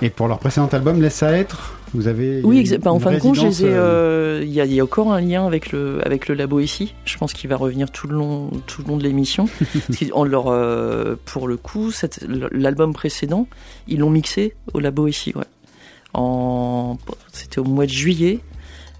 [0.01, 2.41] Et pour leur précédent album, Laisse ça être, vous avez.
[2.43, 5.13] Oui, bah, en fin de compte, euh, euh, il y, a, il y a encore
[5.13, 6.93] un lien avec le, avec le labo ici.
[7.05, 9.47] Je pense qu'il va revenir tout le long, tout le long de l'émission.
[10.25, 11.91] Leur, euh, pour le coup,
[12.51, 13.47] l'album précédent,
[13.87, 15.45] ils l'ont mixé au labo ici, ouais.
[16.13, 16.97] En,
[17.31, 18.39] c'était au mois de juillet.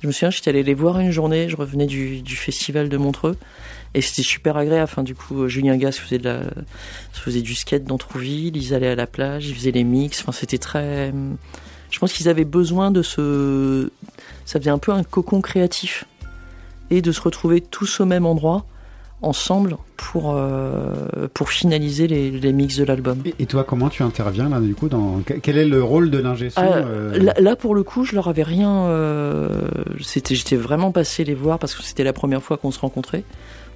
[0.04, 1.48] Je me souviens, j'étais allé les voir une journée.
[1.48, 3.38] Je revenais du, festival de Montreux.
[3.94, 4.84] Et c'était super agréable.
[4.84, 6.20] Enfin, du coup, Julien Gas faisait,
[7.14, 8.58] faisait du skate dans Trouville.
[8.58, 10.20] Ils allaient à la plage, ils faisaient les mix.
[10.20, 11.14] Enfin, c'était très.
[11.90, 13.92] Je pense qu'ils avaient besoin de ce.
[14.44, 16.04] Ça faisait un peu un cocon créatif.
[16.90, 18.66] Et de se retrouver tous au même endroit,
[19.24, 20.94] ensemble, pour, euh,
[21.34, 23.20] pour finaliser les, les mix de l'album.
[23.26, 26.10] Et, et toi, comment tu interviens là, du coup, dans que- quel est le rôle
[26.12, 28.70] de l'ingé Ah, euh, Là, là, pour le coup, je leur avais rien.
[28.88, 29.50] euh,
[30.02, 33.24] c'était, j'étais vraiment passé les voir parce que c'était la première fois qu'on se rencontrait.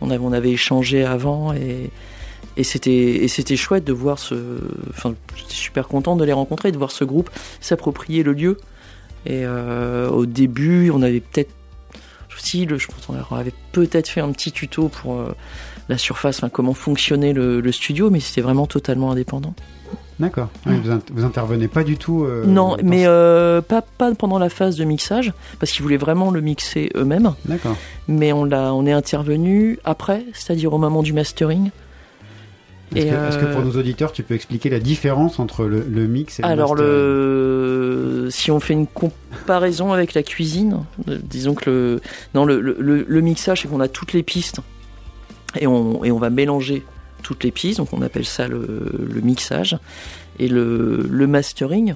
[0.01, 1.89] On avait, on avait échangé avant et,
[2.57, 2.91] et c'était,
[3.23, 4.35] et c'était chouette de voir ce.
[4.89, 7.29] Enfin, j'étais super content de les rencontrer, de voir ce groupe
[7.61, 8.57] s'approprier le lieu.
[9.25, 11.51] Et au début, on avait peut-être.
[12.37, 15.35] Si, le, je pense qu'on avait peut-être fait un petit tuto pour euh,
[15.89, 19.53] la surface, enfin, comment fonctionnait le, le studio, mais c'était vraiment totalement indépendant.
[20.19, 20.49] D'accord.
[20.65, 22.23] Ouais, vous, int- vous intervenez pas du tout.
[22.25, 26.31] euh, Non, mais euh, pas, pas pendant la phase de mixage, parce qu'ils voulaient vraiment
[26.31, 27.33] le mixer eux-mêmes.
[27.45, 27.77] D'accord.
[28.07, 31.69] Mais on, l'a, on est intervenu après, c'est-à-dire au moment du mastering.
[32.95, 36.07] Est-ce que, que euh, pour nos auditeurs, tu peux expliquer la différence entre le, le
[36.07, 38.27] mix et le Alors, le...
[38.31, 42.01] si on fait une comparaison avec la cuisine, euh, disons que le,
[42.33, 44.59] non, le, le, le- le mixage, c'est qu'on a toutes les pistes
[45.59, 46.83] et on, et on va mélanger
[47.23, 49.77] toutes les pistes, donc on appelle ça le, le mixage.
[50.39, 51.95] Et le, le mastering,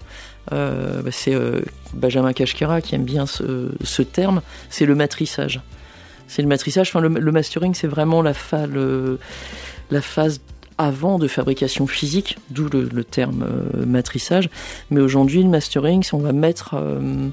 [0.52, 1.62] euh, bah, c'est euh,
[1.94, 5.62] Benjamin Kashkera qui aime bien ce, ce terme, c'est le matrissage.
[6.28, 9.20] C'est le matrissage, enfin le, mastering, c'est vraiment la, fa- le-
[9.92, 10.42] la phase
[10.82, 14.50] avant de fabrication physique, d'où le, terme euh, matrissage.
[14.90, 17.30] Mais aujourd'hui, le mastering, on va mettre, euh,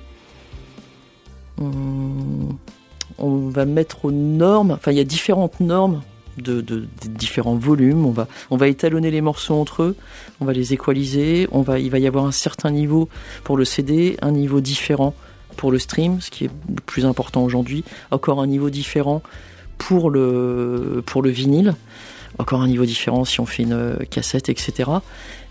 [1.59, 4.73] on, va mettre aux normes.
[4.73, 6.03] Enfin, il y a différentes normes
[6.37, 8.07] de différents volumes.
[8.07, 9.97] On va, on va étalonner les morceaux entre eux.
[10.41, 11.49] On va les équaliser.
[11.51, 13.09] On va, il va y avoir un certain niveau
[13.45, 15.15] pour le CD, un niveau différent
[15.57, 17.83] pour le stream, ce qui est le plus important aujourd'hui.
[18.13, 19.23] Encore un niveau différent
[19.79, 21.75] pour le, pour le vinyle
[22.39, 24.91] encore un niveau différent si on fait une euh, cassette, etc.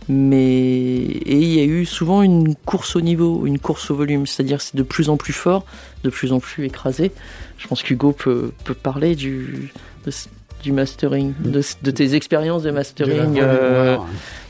[0.09, 4.25] Mais et il y a eu souvent une course au niveau, une course au volume,
[4.25, 5.65] c'est-à-dire c'est de plus en plus fort,
[6.03, 7.11] de plus en plus écrasé.
[7.57, 9.71] Je pense qu'Hugo peut, peut parler du
[10.05, 10.11] de
[10.63, 13.37] du mastering, de, de tes expériences de mastering.
[13.39, 13.97] euh,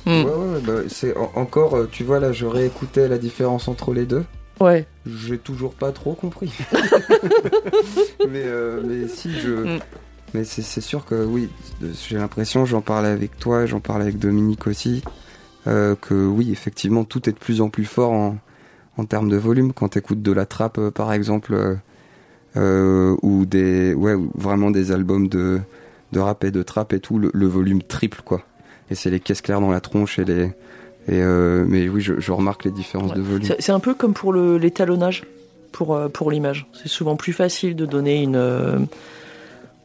[0.05, 0.09] hmm.
[0.09, 3.93] Ouais, ouais, bah, c'est en- encore, euh, tu vois, là, je réécoutais la différence entre
[3.93, 4.23] les deux.
[4.61, 4.85] ouais.
[5.05, 6.51] J'ai toujours pas trop compris.
[8.29, 9.79] mais, euh, mais si, je.
[10.33, 11.49] Mais c'est sûr que oui,
[12.07, 15.01] j'ai l'impression, j'en parlais avec toi, j'en parlais avec Dominique aussi,
[15.67, 18.37] euh, que oui, effectivement, tout est de plus en plus fort en,
[18.97, 19.71] en termes de volume.
[19.73, 21.77] Quand t'écoutes de la trappe, euh, par exemple,
[22.57, 25.59] euh, ou des, ouais, ou vraiment des albums de,
[26.11, 28.41] de rap et de trap et tout, le, le volume triple, quoi.
[28.91, 30.43] Et c'est les caisses claires dans la tronche et les.
[31.09, 33.17] Et euh, mais oui, je, je remarque les différences Ouais.
[33.17, 33.49] de volume.
[33.59, 35.23] C'est un peu comme pour le- l'étalonnage
[35.71, 36.67] pour, pour l'image.
[36.73, 38.87] C'est souvent plus facile de donner une.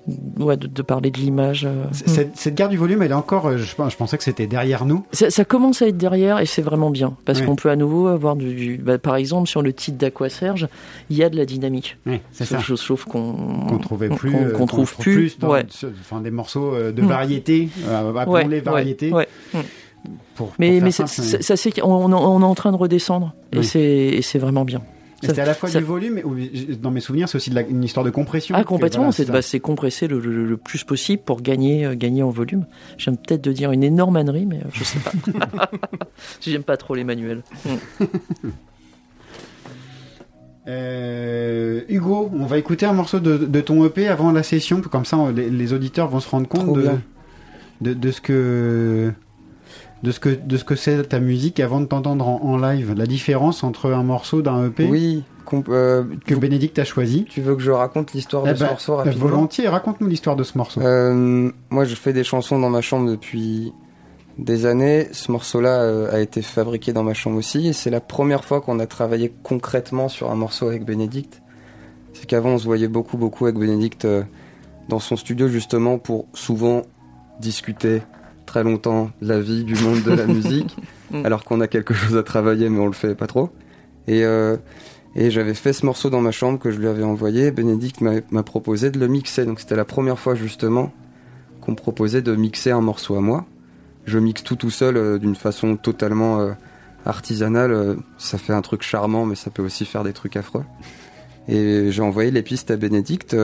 [0.09, 1.65] Euh, ouais, de, de parler de l'image.
[1.65, 1.85] euh.
[1.93, 3.47] Cette, cette guerre du volume, elle est encore.
[3.47, 5.05] euh, Je, je pensais que c'était derrière nous.
[5.13, 8.09] Ça, ça commence à être derrière et c'est vraiment bien parce qu'on peut à nouveau
[8.09, 10.69] avoir du, du- bah, par exemple sur le titre d'Aqua Serge,
[11.11, 11.97] il y a de la dynamique.
[12.07, 12.59] Oui, c'est ça.
[12.61, 13.33] Chose, chose qu'on
[13.69, 14.33] Qu'on trouvait plus.
[14.33, 15.39] qu'on- euh, qu'on trouve plus.
[15.39, 15.65] dans- ouais.
[16.01, 17.07] enfin, des morceaux euh, de Mm.
[17.07, 17.69] variété.
[17.87, 19.11] euh, Ouais, Appelons-les ouais, variétés.
[19.11, 23.71] Pour, pour Mais mais ça c'est qu'on on, on est en train de redescendre Oui.
[23.77, 24.81] et c'est vraiment bien.
[25.23, 26.25] C'était à la fois ça- du volume, mais
[26.77, 28.55] dans mes souvenirs, c'est aussi de la- une histoire de compression.
[28.59, 31.95] Ah complètement, voilà, c'est bah, c'est compressé le, le- le plus possible pour gagner euh,
[31.95, 32.66] gagner en volume.
[32.99, 35.70] J'aime peut-être de dire une énorme ânerie, mais euh, je sais pas.
[36.41, 37.43] J'aime pas trop les manuels.
[37.64, 38.09] Mm.
[40.68, 45.05] Euh, Hugo, on va écouter un morceau de, de ton EP avant la session, comme
[45.05, 46.79] ça on- les, les auditeurs vont se rendre compte
[47.81, 49.12] de, de ce que
[50.03, 52.95] de ce que de ce que c'est ta musique avant de t'entendre en, en live.
[52.97, 55.23] La différence entre un morceau d'un EP Oui,
[55.69, 57.25] euh, que Bénédicte a choisi.
[57.29, 60.09] tu veux que je raconte l'histoire de Eh ce ben, morceau euh, rapidement volontiers, raconte-nous
[60.09, 60.81] l'histoire de ce morceau.
[60.81, 63.73] Euh, moi, je fais des chansons dans ma chambre depuis
[64.39, 65.09] des années.
[65.13, 67.69] Ce morceau-là euh, a été fabriqué dans ma chambre aussi.
[67.69, 71.43] Et c'est la première fois qu'on a travaillé concrètement sur un morceau avec Bénédicte.
[72.15, 74.07] C'est qu'avant, on se voyait beaucoup, beaucoup avec Bénédicte
[74.89, 76.83] dans son studio, justement, pour souvent
[77.41, 78.03] discuter
[78.47, 80.76] très longtemps la vie, du monde de la musique,
[81.12, 81.26] Mm.
[81.26, 83.51] alors qu'on a quelque chose à travailler, mais on le fait pas trop.
[84.09, 84.57] Et, euh,
[85.14, 87.51] et j'avais fait ce morceau dans ma chambre que je lui avais envoyé.
[87.51, 89.45] Bénédicte m'a proposé de le mixer.
[89.45, 90.93] Donc c'était la première fois justement
[91.61, 93.45] qu'on me proposait de mixer un morceau à moi.
[94.05, 96.53] Je mixe tout tout seul euh, d'une façon totalement euh,
[97.07, 97.97] artisanale.
[98.18, 100.64] Ça fait un truc charmant, mais ça peut aussi faire des trucs affreux.
[101.47, 103.36] Et j'ai envoyé les pistes à Bénédicte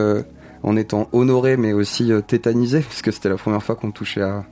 [0.63, 4.45] en étant honoré, mais aussi tétanisé, parce que c'était la première fois qu'on touchait à.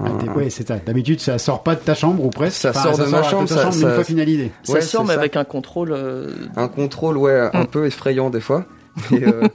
[0.00, 0.76] Ah, ouais, c'est ça.
[0.78, 2.56] D'habitude, ça sort pas de ta chambre ou presque.
[2.60, 4.52] Ça sort de ma chambre, ta chambre ça- une fois finalisé.
[4.62, 5.20] Ça Ouais, sort, mais ça.
[5.20, 5.92] avec un contrôle.
[5.92, 8.64] euh, un contrôle ouais un peu effrayant des fois
[9.12, 9.46] et, euh,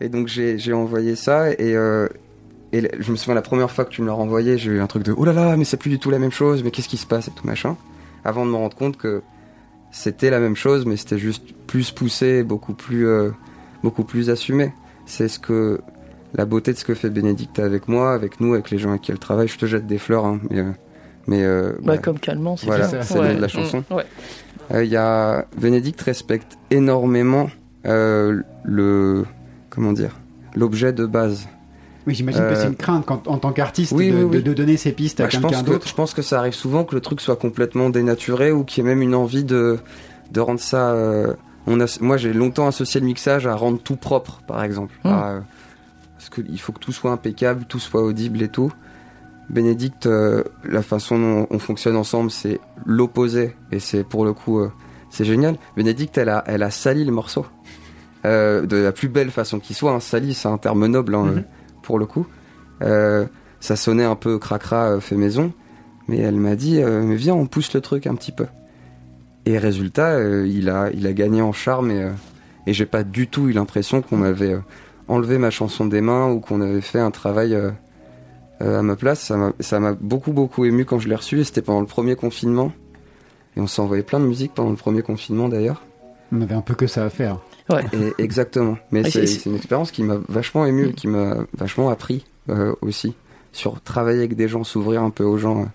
[0.00, 2.08] et donc j'ai envoyé ça et euh,
[2.72, 4.86] et je me souviens la première fois que tu me l'as renvoyé j'ai eu un
[4.86, 6.88] truc de oh là là mais c'est plus du tout la même chose mais qu'est-ce
[6.88, 7.76] qui se passe et tout machin
[8.24, 9.22] avant de me rendre compte que
[9.90, 13.30] c'était la même chose mais c'était juste plus poussé beaucoup plus euh,
[13.82, 14.72] beaucoup plus assumé
[15.06, 15.80] c'est ce que
[16.38, 19.02] la beauté de ce que fait Bénédicte avec moi avec nous avec les gens avec
[19.02, 20.70] qui elle travaille je te jette des fleurs hein, mais euh,
[21.26, 23.02] mais euh, bah, bah, comme calmant, c'est voilà, ça.
[23.02, 23.84] c'est de la chanson.
[23.90, 24.04] Mm, ouais.
[24.72, 27.50] euh, Il y a Bénédicte respecte énormément
[27.86, 29.26] euh, le
[29.68, 30.16] comment dire
[30.54, 31.46] l'objet de base.
[32.06, 34.36] Oui, j'imagine que c'est une crainte quand, en tant qu'artiste oui, de, oui, oui.
[34.36, 35.86] de- de donner ses pistes à Bah, je quelqu'un d'autre.
[35.86, 38.86] je pense que ça arrive souvent que le truc soit complètement dénaturé ou qu'il y
[38.86, 39.78] ait même une envie de
[40.32, 40.92] de rendre ça.
[40.92, 41.34] euh,
[41.66, 44.94] on a, moi, j'ai longtemps associé le mixage à rendre tout propre, par exemple.
[45.04, 45.08] Mm.
[45.08, 45.40] À, euh,
[46.28, 48.72] parce que il faut que tout soit impeccable, tout soit audible et tout.
[49.48, 54.60] Bénédicte, euh, la façon dont on fonctionne ensemble, c'est l'opposé et c'est pour le coup,
[54.60, 54.70] euh,
[55.10, 55.56] c'est génial.
[55.76, 57.46] Bénédicte, elle a, elle a sali le morceau
[58.26, 59.92] euh, de la plus belle façon qui soit.
[59.92, 60.00] Hein.
[60.00, 61.44] Sali, c'est un terme noble hein, Mhm.
[61.82, 62.26] pour le coup.
[63.60, 65.52] Ça sonnait un peu cracra fait maison,
[66.06, 68.46] mais elle m'a dit, mais viens, on pousse le truc un petit peu.
[69.46, 72.08] Et résultat, il a, il a gagné en charme et,
[72.68, 74.60] et j'ai pas du tout eu l'impression qu'on m'avait euh,
[75.08, 77.70] enlevé ma chanson des mains ou qu'on avait fait un travail euh,
[78.62, 79.32] euh, à ma place.
[79.60, 82.72] Ça m'a- beaucoup beaucoup ému quand je l'ai reçu et c'était pendant le premier confinement.
[83.56, 85.82] Et on s'est envoyé plein de musique pendant le premier confinement d'ailleurs.
[86.32, 87.38] On avait un peu que ça à faire.
[87.92, 88.76] Et exactement.
[88.92, 90.92] Mais Ah, c'est une expérience qui m'a vachement ému, Mm.
[90.92, 93.14] qui m'a vachement appris euh, aussi
[93.52, 95.68] sur travailler avec des gens, s'ouvrir un peu aux gens.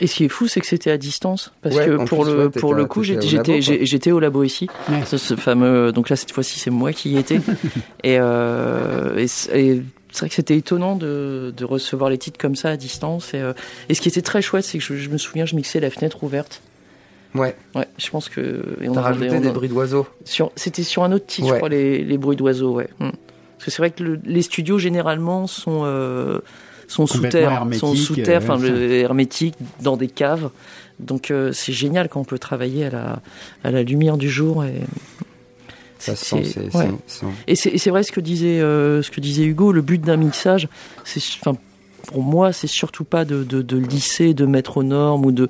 [0.00, 1.52] Et ce qui est fou, c'est que c'était à distance.
[1.62, 4.42] Parce Ouais, que pour plus, le, ouais, pour le coup, j'étais au labo, j'étais- au
[4.44, 4.68] ici.
[4.88, 5.04] Ouais.
[5.06, 5.92] Ce, ce fameux.
[5.92, 7.40] Donc là, cette fois-ci, c'est moi qui y étais.
[8.02, 12.38] et euh, et c'est et c'est vrai que c'était étonnant de, de recevoir les titres
[12.38, 13.34] comme ça à distance.
[13.34, 13.52] Et, euh,
[13.88, 15.90] et ce qui était très chouette, c'est que je, je me souviens, je mixais la
[15.90, 16.60] fenêtre ouverte.
[17.34, 18.40] Ouais, Ouais, je pense que.
[18.80, 20.06] et on t'as entendait- rajouté on des a- bruits d'oiseaux.
[20.24, 22.88] sur- C'était sur un autre titre, je crois, les, les bruits d'oiseaux, ouais.
[23.00, 23.10] Hmm.
[23.58, 26.38] Parce que c'est vrai que le- les studios, généralement, sont, euh,
[26.88, 27.52] sont sous terre.
[27.52, 30.50] hermétiques, Sont sous terre, euh, enfin, hermétiques, dans des caves.
[31.00, 33.22] Donc, euh, c'est génial quand on peut travailler à la,
[33.64, 34.64] à la lumière du jour.
[34.64, 34.82] Et,
[35.98, 36.90] Ça se sent, c'est ouais.
[37.46, 39.72] et vrai ce que disait euh, ce que disait Hugo.
[39.72, 40.68] Le but d'un mixage,
[41.04, 41.58] c'est enfin
[42.06, 45.48] pour moi, c'est surtout pas de, de, de lisser, de mettre aux normes ou de.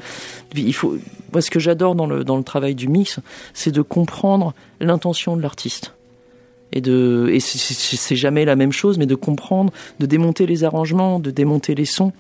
[0.54, 0.96] Il faut.
[1.32, 3.18] Moi, ce que j'adore dans le dans le travail du mix,
[3.52, 5.92] c'est de comprendre l'intention de l'artiste.
[6.72, 11.20] Et de et c'est- jamais la même chose, mais de comprendre, de démonter les arrangements,
[11.20, 12.12] de démonter les sons,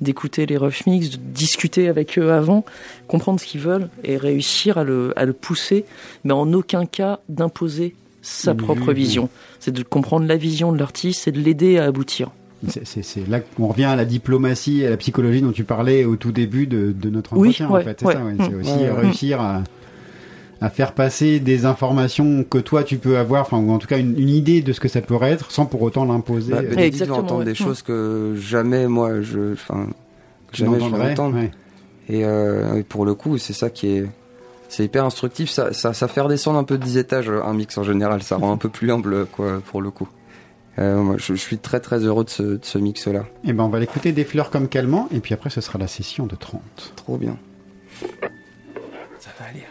[0.00, 2.64] d'écouter les rough mix, de discuter avec eux avant,
[3.08, 5.84] comprendre ce qu'ils veulent et réussir à le à le pousser,
[6.24, 9.28] mais en aucun cas d'imposer sa Une propre vision.
[9.60, 12.30] C'est de comprendre la vision de l'artiste et de l'aider à aboutir.
[12.68, 16.16] C'est- là qu'on revient à la diplomatie et à la psychologie dont tu parlais au
[16.16, 17.70] tout début de, de notre Oui, entretien.
[17.70, 17.96] ouais, en fait.
[18.00, 18.12] C'est ouais.
[18.14, 18.34] ça, ouais.
[18.38, 19.00] C'est aussi Ouais, ouais.
[19.00, 19.62] réussir à,
[20.60, 23.98] à faire passer des informations que toi tu peux avoir, enfin ou en tout cas
[23.98, 26.52] une, une idée de ce que ça pourrait être, sans pour autant l'imposer.
[26.52, 27.44] Bah, euh, Bénédicte va Exactement, entendre ouais.
[27.44, 29.86] des choses que jamais moi je, enfin,
[30.52, 31.36] jamais je vais entendre.
[31.36, 31.50] ouais.
[32.08, 34.06] Et, euh, et pour le coup, c'est ça qui est,
[34.68, 35.50] c'est hyper instructif.
[35.50, 38.22] Ça, ça, ça fait redescendre un peu de 10 étages un mix en général.
[38.22, 40.08] Ça rend un peu plus humble, quoi, pour le coup.
[40.78, 43.24] Euh, moi, je, je suis très très heureux de ce, de ce mix-là.
[43.44, 45.86] Et ben on va l'écouter des fleurs comme calmant et puis après ce sera la
[45.88, 46.60] session de 30.
[46.96, 47.36] Trop bien.
[49.18, 49.64] Ça va aller.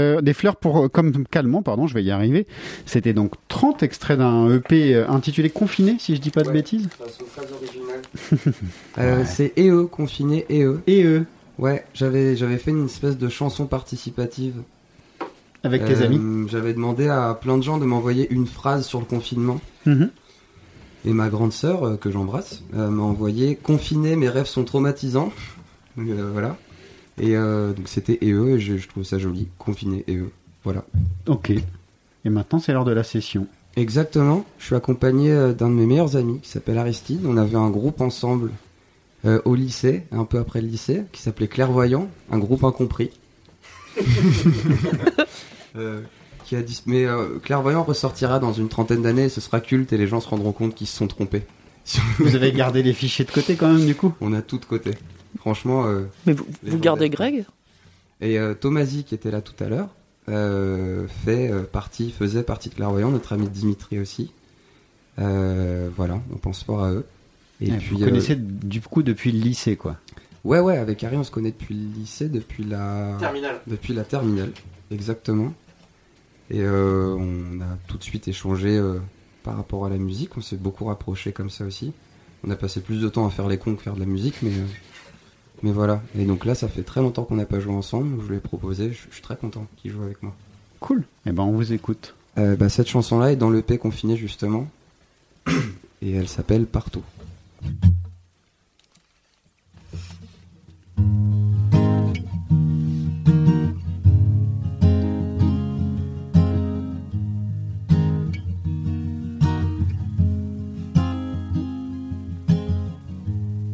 [0.00, 2.46] Fleurs, des fleurs pour comme calmant, pardon, je vais y arriver.
[2.86, 6.54] C'était donc 30 extraits d'un EP euh, intitulé Confiné, si je dis pas de Ouais.
[6.54, 6.88] bêtises.
[8.98, 10.78] Euh, C'est EE, confiné EE.
[10.86, 11.26] Et eux,
[11.58, 14.54] Ouais, j'avais j'avais fait une espèce de chanson participative.
[15.62, 16.48] avec tes Euh, amis.
[16.48, 19.60] J'avais demandé à plein de gens de m'envoyer une phrase sur le confinement.
[19.84, 20.10] Mhm.
[21.04, 25.32] Et ma grande sœur, euh, que j'embrasse, euh, m'a envoyé Confiné, mes rêves sont traumatisants.
[25.98, 26.56] Euh, voilà.
[27.18, 29.48] Et euh, donc c'était EE, et je, je trouve ça joli.
[29.58, 30.30] Confiné EE.
[30.64, 30.84] Voilà.
[31.26, 31.50] Ok.
[31.50, 33.46] Et maintenant, c'est l'heure de la session.
[33.76, 34.44] Exactement.
[34.58, 37.20] Je suis accompagné euh, d'un de mes meilleurs amis qui s'appelle Aristide.
[37.24, 38.50] On avait un groupe ensemble
[39.24, 43.10] euh, au lycée, un peu après le lycée, qui s'appelait Clairvoyant, un groupe incompris.
[45.76, 46.00] Euh,
[46.46, 49.92] qui a dis- Mais euh, Clairvoyant ressortira dans une trentaine d'années, et ce sera culte
[49.92, 51.42] et les gens se rendront compte qu'ils se sont trompés.
[52.18, 54.12] Vous avez gardé les fichiers de côté quand même, du coup?
[54.20, 54.90] On a tout de côté.
[55.38, 55.84] Franchement.
[55.86, 57.44] euh, Mais vous, gardez Greg?
[58.20, 59.88] Et euh, Tomasi, qui était là tout à l'heure,
[60.28, 64.32] euh, fait euh, partie, faisait partie de Clairvoyant, notre ami Dimitri aussi.
[65.18, 67.06] Euh, voilà, on pense fort à eux.
[67.60, 69.96] Et Ouais, puis, Vous euh, connaissez du coup depuis le lycée, quoi.
[70.44, 73.60] ouais, ouais, avec Harry, on se connaît depuis le lycée, depuis la Terminal.
[73.66, 74.52] depuis la terminale,
[74.90, 75.52] exactement.
[76.50, 78.98] Et euh, on a tout de suite échangé euh,
[79.42, 80.36] par rapport à la musique.
[80.36, 81.92] On s'est beaucoup rapprochés comme ça aussi.
[82.46, 84.36] On a passé plus de temps à faire les cons que faire de la musique,
[84.42, 84.64] mais euh,
[85.62, 86.02] mais voilà.
[86.18, 88.22] Et donc là, ça fait très longtemps qu'on n'a pas joué ensemble.
[88.22, 88.92] Je lui ai proposé.
[88.92, 90.34] Je je suis très content qu'il joue avec moi.
[90.80, 91.04] Cool.
[91.26, 92.14] Eh ben, on vous écoute.
[92.38, 94.66] Euh, bah, cette chanson-là est dans l'EP confiné justement,
[96.02, 97.02] et elle s'appelle Partout.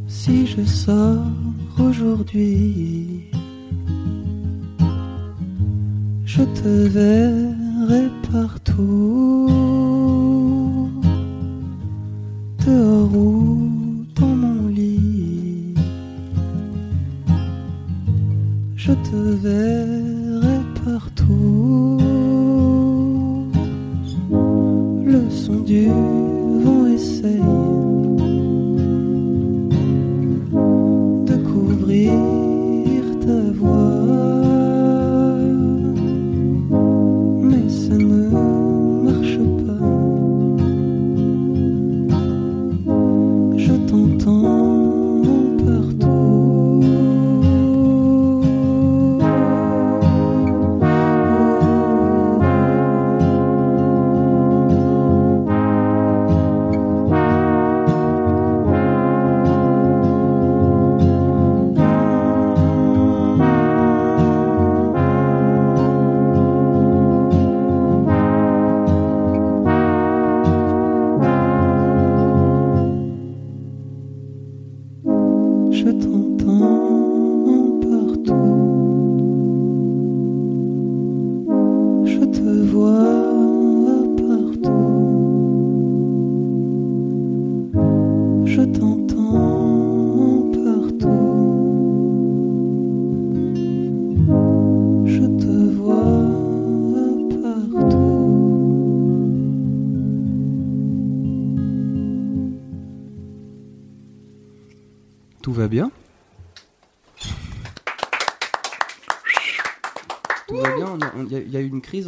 [0.08, 1.45] Si je sors
[1.78, 3.30] aujourd'hui,
[6.24, 9.50] je te verrai partout,
[12.66, 15.74] dehors ou dans mon lit.
[18.76, 21.98] Je te verrai partout,
[25.04, 27.35] le son du vent essaye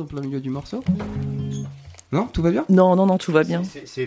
[0.08, 0.82] plein milieu du morceau
[2.10, 3.62] Non Tout va bien Non, non, non, tout va bien.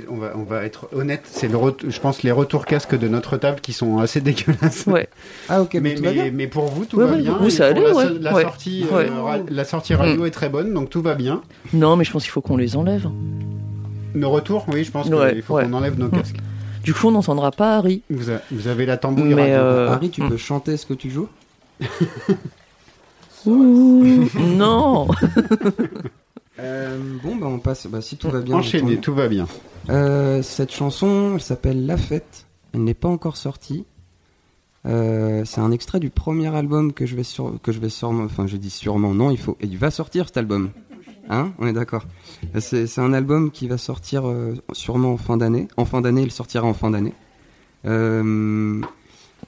[0.09, 3.37] On, va, on va être honnête, c'est le je pense les retours casques de notre
[3.37, 4.85] table qui sont assez dégueulasses.
[4.87, 5.07] Ouais.
[5.49, 7.21] Ah ok, mais, Mais, tout va mais, bien mais pour vous, tout Ouais, va ouais,
[7.21, 7.39] bien.
[7.43, 8.41] et ça allait, la, so- la Ouais.
[8.41, 11.41] sortie, euh, la sortie radio est très bonne, donc tout va bien.
[11.73, 13.07] Non, mais je pense qu'il faut qu'on les enlève.
[14.15, 15.63] Nos retours, oui, je pense Ouais, qu'il faut ouais.
[15.65, 16.11] qu'on enlève nos Mm.
[16.11, 16.37] casques.
[16.83, 18.01] Du coup, on n'entendra pas Harry.
[18.09, 21.11] Vous, a- vous avez la tambouille Mais euh, Harry, tu peux chanter ce que tu
[21.11, 21.29] joues
[23.45, 25.07] Ouh, non.
[26.59, 27.87] Euh, Bon, bah on passe.
[27.87, 28.57] Bah, si tout va bien.
[28.57, 29.47] Enchaînez, tant tout va bien.
[29.89, 32.45] Euh, cette chanson, elle s'appelle La Fête.
[32.73, 33.85] Elle n'est pas encore sortie.
[34.85, 38.23] Euh, c'est un extrait du premier album que je vais sur, que je vais sûrement,
[38.23, 40.71] enfin je dis sûrement non, il faut, il va sortir cet album,
[41.29, 42.05] hein, on est d'accord.
[42.59, 45.67] C'est, c'est un album qui va sortir euh, sûrement en fin d'année.
[45.77, 47.13] En fin d'année, il sortira en fin d'année.
[47.85, 48.81] Euh,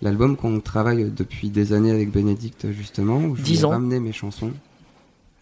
[0.04, 4.52] l'album qu'on travaille depuis des années avec Bénédicte justement, où je ramener mes chansons,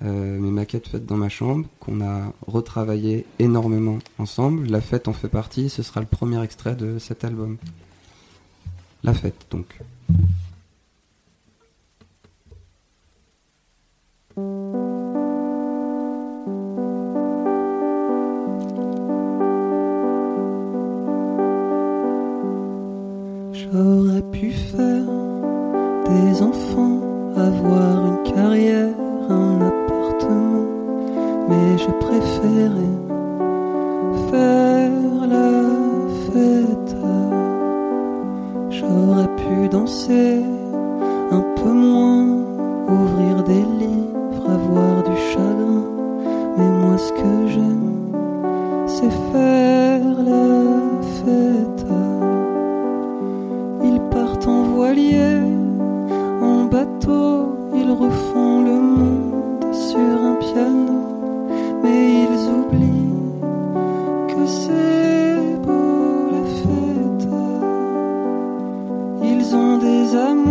[0.03, 4.67] euh, mes maquettes faites dans ma chambre, qu'on a retravaillé énormément ensemble.
[4.67, 5.69] La fête en fait partie.
[5.69, 7.57] Ce sera le premier extrait de cet album.
[9.03, 9.79] La fête donc.
[23.53, 25.03] J'aurais pu faire
[26.05, 27.01] des enfants,
[27.35, 28.95] avoir une carrière,
[29.29, 30.65] un appartement,
[31.49, 32.95] mais je préférais
[34.29, 35.63] faire la
[36.27, 36.95] fête.
[38.69, 40.41] J'aurais pu danser
[41.31, 42.27] un peu moins,
[42.87, 45.83] ouvrir des livres, avoir du chagrin,
[46.57, 47.91] mais moi ce que j'aime,
[48.87, 52.00] c'est faire la fête.
[54.93, 61.47] En bateau, ils refont le monde sur un piano,
[61.81, 63.31] mais ils oublient
[64.27, 67.29] que c'est beau la fête.
[69.23, 70.50] Ils ont des amours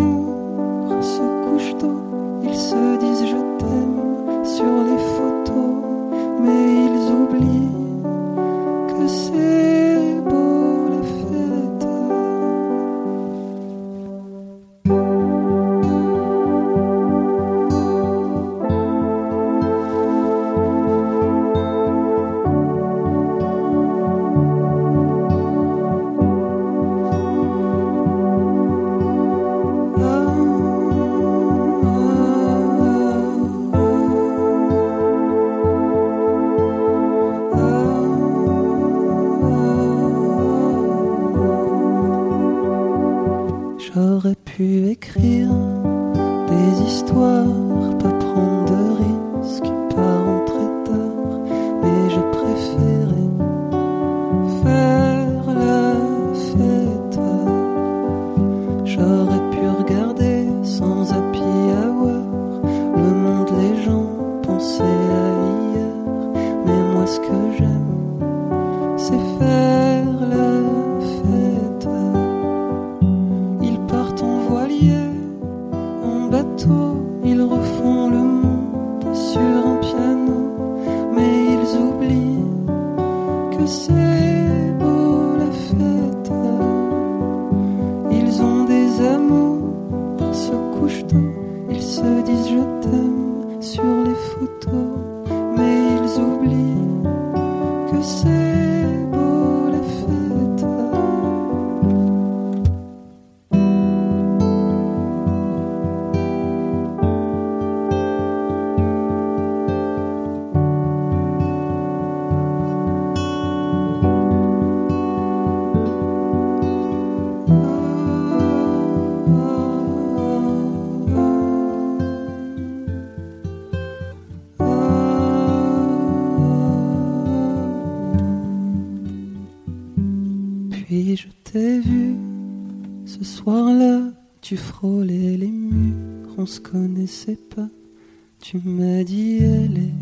[138.40, 139.94] Tu m'as dit elle est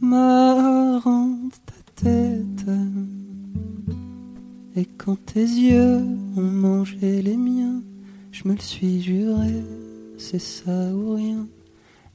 [0.00, 2.70] marrante ta tête.
[4.76, 6.02] Et quand tes yeux
[6.36, 7.82] ont mangé les miens,
[8.30, 9.62] je me le suis juré,
[10.18, 11.48] c'est ça ou rien.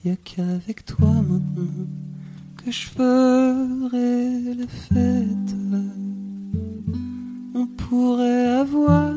[0.06, 1.88] Y a qu'avec toi maintenant
[2.58, 5.56] que je ferai la fête.
[7.56, 9.14] On pourrait avoir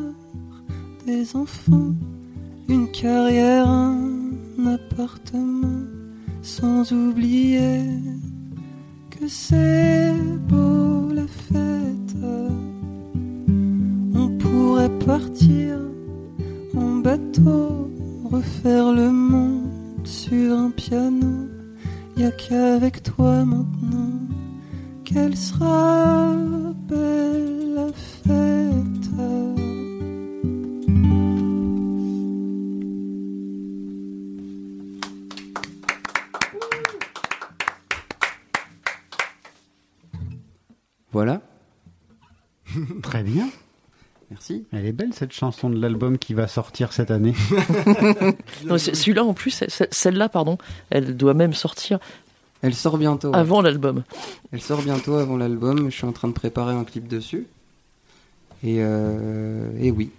[1.06, 1.94] des enfants,
[2.68, 3.68] une carrière,
[4.66, 5.82] appartement,
[6.42, 7.82] sans oublier
[9.10, 10.14] que c'est
[10.48, 12.16] beau la fête.
[14.14, 15.78] On pourrait partir
[16.76, 17.90] en bateau,
[18.30, 19.23] refaire le monde
[45.24, 47.32] cette chanson de l'album qui va sortir cette année.
[48.76, 50.58] Celui-là, en plus, celle-là, pardon,
[50.90, 51.98] elle doit même sortir
[52.60, 53.30] Elle sort bientôt.
[53.30, 53.38] ouais.
[53.38, 54.02] avant l'album.
[54.52, 55.90] Elle sort bientôt avant l'album.
[55.90, 57.46] Je suis en train de préparer un clip dessus.
[58.62, 60.10] Et, euh, et oui.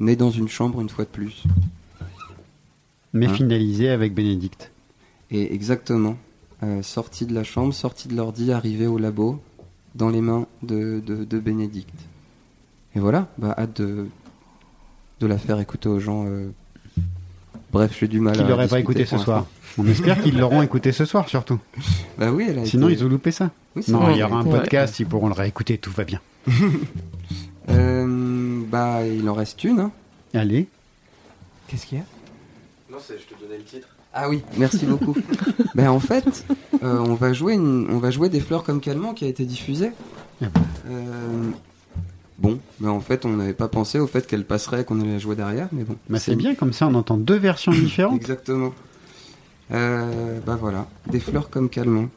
[0.00, 1.44] Né dans une chambre une fois de plus.
[3.12, 4.70] Mais Hein finalisée avec Bénédicte.
[5.30, 6.16] Et exactement.
[6.62, 9.42] Euh, sorti de la chambre, sorti de l'ordi, arrivé au labo,
[9.94, 12.06] dans les mains de, de, de Bénédicte.
[12.96, 14.06] Et voilà, bah, hâte de,
[15.20, 16.24] de la faire écouter aux gens.
[16.26, 16.48] euh.
[17.72, 18.48] Bref, j'ai du mal Qui à.
[18.48, 19.46] l'auraient pas écouté ce soir.
[19.78, 21.58] On espère qu'ils l'auront écouté ce soir surtout.
[22.18, 23.50] Bah oui, elle a Sinon été- ils ont loupé ça.
[23.74, 24.58] Oui, c'est Non, vrai, il y aura un Ouais.
[24.58, 26.20] podcast, ils pourront le réécouter, tout va bien.
[27.68, 29.80] Euh, bah, il en reste une.
[29.80, 29.90] hein.
[30.34, 30.68] Allez.
[31.66, 32.04] Qu'est-ce qu'il y a?
[32.90, 33.88] Non, c'est je te donnais le titre.
[34.14, 35.16] Ah oui, merci beaucoup.
[35.74, 36.46] ben en fait,
[36.82, 39.44] euh, on va jouer une, on va jouer des fleurs comme calmant qui a été
[39.44, 39.90] diffusée.
[40.40, 40.50] Ben.
[40.88, 41.50] Euh,
[42.38, 45.18] bon, mais en fait, on n'avait pas pensé au fait qu'elle passerait, qu'on allait la
[45.18, 45.96] jouer derrière, mais bon.
[46.08, 48.16] Bah, c'est bien, comme ça on entend deux versions différentes.
[48.16, 48.72] Exactement.
[49.72, 52.08] Euh, bah voilà, des fleurs comme calmant.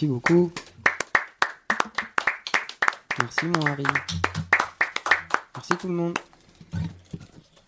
[0.00, 0.50] Merci beaucoup.
[3.18, 3.84] Merci mon Harry.
[5.54, 6.18] Merci tout le monde.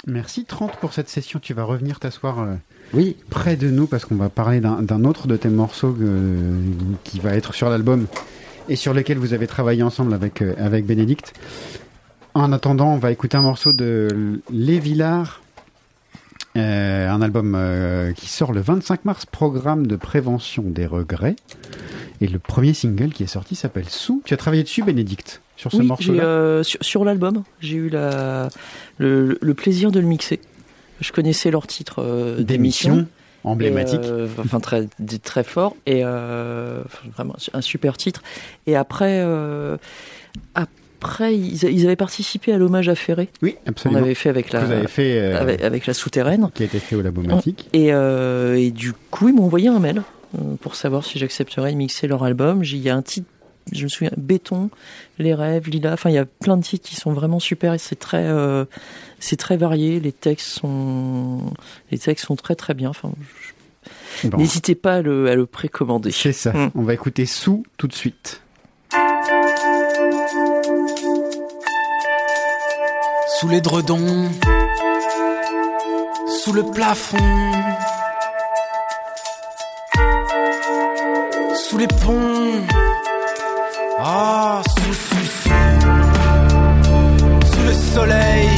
[0.07, 1.41] Merci 30 pour cette session.
[1.41, 2.55] Tu vas revenir t'asseoir euh,
[2.95, 6.59] Oui, près de nous parce qu'on va parler d'un autre de tes morceaux euh,
[7.05, 8.07] qui va être sur l'album
[8.71, 11.35] et sur lequel vous avez travaillé ensemble avec, euh, avec Bénédicte.
[12.33, 15.43] En attendant, on va écouter un morceau de Les Villards,
[16.57, 17.59] euh, un album
[18.17, 21.37] qui sort le 25 mars, programme de prévention des regrets.
[22.23, 24.23] Et le premier single qui est sorti s'appelle Sous.
[24.25, 27.89] Tu as travaillé dessus, Bénédicte, sur ce Oui, morceau-là euh, sur, sur l'album, j'ai eu
[27.89, 28.49] la,
[28.99, 30.39] le, le plaisir de le mixer.
[31.01, 33.09] Je connaissais leur titre euh, d'émission.
[33.43, 34.05] Emblématique.
[34.05, 34.87] Euh, enfin très
[35.21, 36.85] très fort et euh,
[37.17, 38.23] vraiment un super titre.
[38.69, 39.77] Et après euh,
[40.55, 44.01] après ils, ils avaient participé à l'hommage à Ferré oui, absolument.
[44.01, 46.51] avait fait avec avez la fait, avec, avec la souterraine.
[46.55, 47.69] qui a été fait au Labomatique.
[47.73, 50.05] Et, et du coup, ils m'ont envoyé un mail
[50.61, 52.63] pour savoir si j'accepterais de mixer leur album.
[52.65, 53.29] Il y a un titre,
[53.73, 54.71] je me souviens, Béton,
[55.19, 55.93] Les Rêves, Lila.
[55.93, 58.65] Enfin, il y a plein de titres qui sont vraiment super et c'est très, euh,
[59.21, 60.01] c'est très varié.
[60.01, 61.53] Les textes sont,
[61.91, 62.91] les textes sont très très bien.
[62.91, 63.13] Enfin,
[64.23, 64.37] je- Bon.
[64.39, 66.13] n'hésitez pas à le, à le précommander.
[66.13, 66.53] C'est ça.
[66.53, 66.71] Mm.
[66.77, 68.41] On va écouter Sous tout de suite.
[73.41, 74.29] Sous les dredons,
[76.29, 77.17] sous le plafond,
[81.69, 82.67] sous les ponts.
[84.01, 85.55] Ah, sous le sulfure,
[87.53, 88.49] sous le soleil,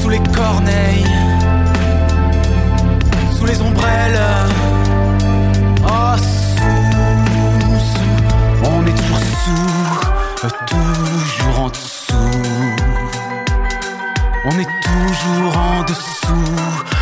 [0.00, 1.16] sous les corneilles,
[3.36, 4.20] sous les ombrelles.
[5.86, 6.84] Ah, sous,
[7.92, 12.40] sous, on est toujours sous, toujours en dessous.
[14.46, 16.93] On est toujours en dessous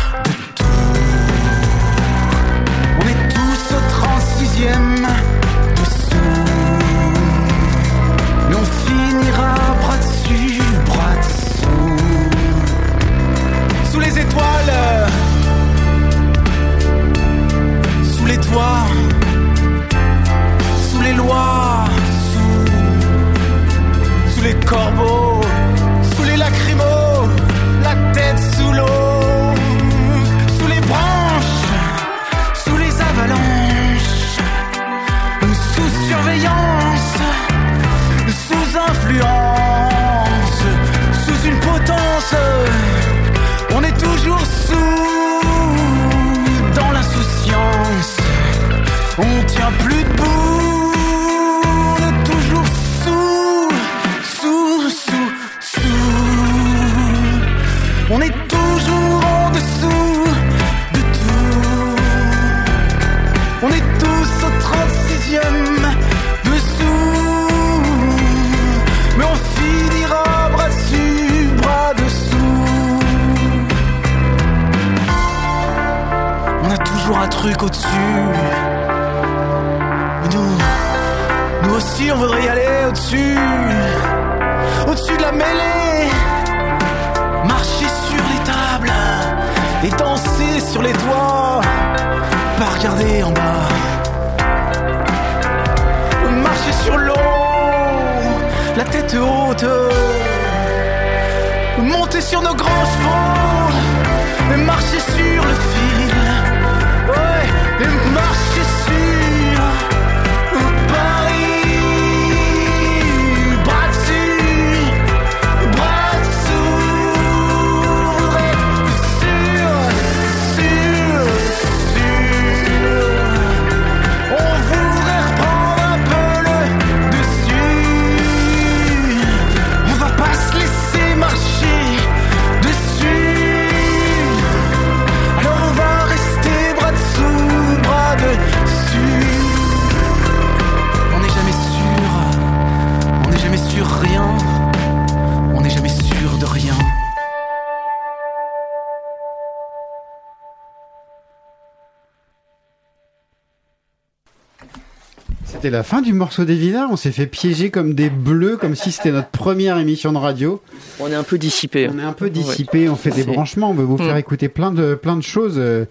[155.73, 156.89] la fin du morceau des Villards.
[156.91, 160.61] On s'est fait piéger comme des bleus, comme si c'était notre première émission de radio.
[160.99, 161.89] On est un peu dissipé.
[161.93, 162.87] On est un peu dissipé.
[162.89, 163.71] On fait des branchements.
[163.71, 164.19] On veut vous faire Mm.
[164.19, 165.55] écouter plein de plein de choses.
[165.57, 165.85] euh,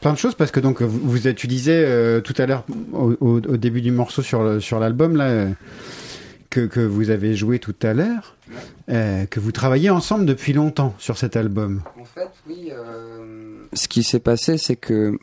[0.00, 3.14] Plein de choses parce que donc vous, vous tu disais euh, tout à l'heure au,
[3.20, 5.48] au- au début du morceau sur le, sur l'album là euh,
[6.50, 8.36] que, que vous avez joué tout à l'heure
[8.90, 11.82] euh, que vous travaillez ensemble depuis longtemps sur cet album.
[12.00, 12.70] En fait, oui.
[13.72, 15.18] Ce qui s'est passé, c'est que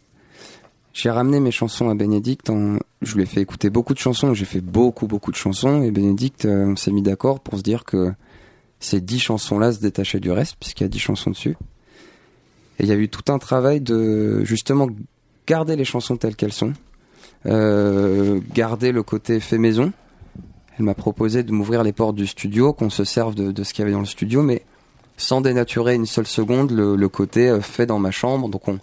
[0.93, 2.49] j'ai ramené mes chansons à Bénédicte.
[2.49, 2.75] En...
[3.05, 4.33] Je lui ai fait écouter beaucoup de chansons.
[4.33, 5.83] J'ai fait beaucoup, beaucoup de chansons.
[5.83, 8.11] Et Bénédicte, euh, on s'est mis d'accord pour se dire que
[8.79, 11.55] ces dix chansons-là se détachaient du reste, puisqu'il y a dix chansons dessus.
[12.79, 14.89] Et il y a eu tout un travail de justement
[15.45, 16.73] garder les chansons telles qu'elles sont,
[17.45, 19.93] euh, garder le côté fait maison.
[20.77, 23.83] Elle m'a proposé de m'ouvrir les portes du studio, qu'on se serve de, ce qu'il
[23.83, 24.63] y avait dans le studio, mais
[25.15, 28.49] sans dénaturer une seule seconde le, côté euh, fait dans ma chambre.
[28.49, 28.79] Donc on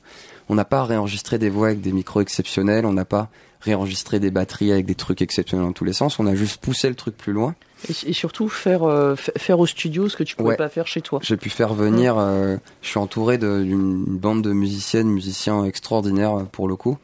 [0.49, 3.31] on n'a pas réenregistré des voix avec des micros exceptionnels, on n'a pas
[3.63, 6.19] réenregistré des batteries avec des trucs exceptionnels dans tous les sens.
[6.19, 7.55] On a juste poussé le truc plus loin.
[7.89, 10.57] Et, et surtout faire, euh, fa- faire au studio ce que tu pouvais Ouais.
[10.57, 11.21] pas faire chez toi.
[11.23, 12.17] J'ai pu faire venir.
[12.19, 16.99] euh, je suis entouré d'une bande de musiciennes, musiciens extraordinaires euh, pour le coup.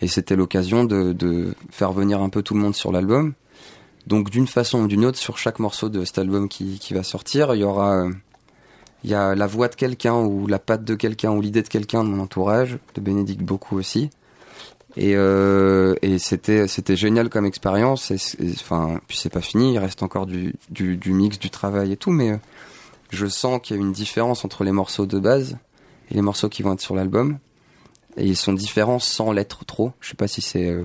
[0.00, 3.32] Et c'était l'occasion de, de faire venir un peu tout le monde sur l'album.
[4.06, 7.02] Donc d'une façon ou d'une autre, sur chaque morceau de cet album qui, qui va
[7.02, 8.06] sortir, il y aura,
[9.02, 11.68] il y a la voix de quelqu'un ou la patte de quelqu'un ou l'idée de
[11.68, 14.10] quelqu'un de mon entourage, de Bénédicte beaucoup aussi.
[14.96, 18.10] Et, euh, et c'était c'était génial comme expérience.
[18.10, 18.16] Et,
[18.52, 21.96] enfin, puis c'est pas fini, il reste encore du, du, du mix, du travail et
[21.96, 22.36] tout, mais euh,
[23.10, 25.58] je sens qu'il y a une différence entre les morceaux de base
[26.10, 27.38] et les morceaux qui vont être sur l'album.
[28.16, 29.92] Et ils sont différents sans l'être trop.
[30.00, 30.84] Je sais pas si c'est euh,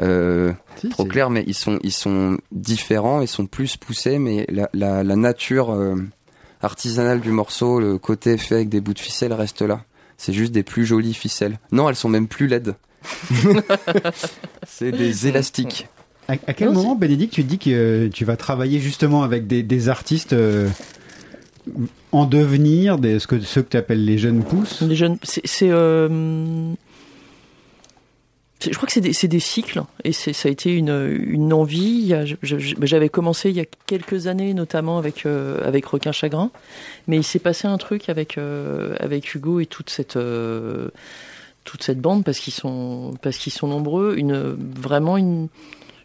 [0.00, 4.46] euh, Si, trop clair, mais ils sont, ils sont différents, ils sont plus poussés, mais
[4.50, 5.96] la, la, la nature euh,
[6.60, 9.84] artisanale du morceau, le côté fait avec des bouts de ficelle reste là.
[10.18, 11.58] C'est juste des plus jolies ficelles.
[11.72, 12.74] Non, elles sont même plus laides.
[14.66, 15.86] c'est des élastiques.
[16.28, 19.46] À, à quel Non, moment, Bénédicte, tu dis que euh, tu vas travailler justement avec
[19.46, 20.68] des, des artistes euh,
[22.12, 24.80] en devenir, des, ce que, ceux que tu appelles les jeunes pousses?
[24.80, 26.72] Les jeunes, c'est, euh,
[28.70, 32.14] je crois que c'est des, cycles et c'est, ça a été une, une envie.
[32.42, 36.50] J'avais commencé il y a quelques années, notamment avec euh, avec Requin Chagrin,
[37.06, 40.88] mais il s'est passé un truc avec euh, avec Hugo et toute cette euh,
[41.64, 44.14] toute cette bande parce qu'ils sont parce qu'ils sont nombreux.
[44.16, 44.34] Une
[44.80, 45.48] vraiment une,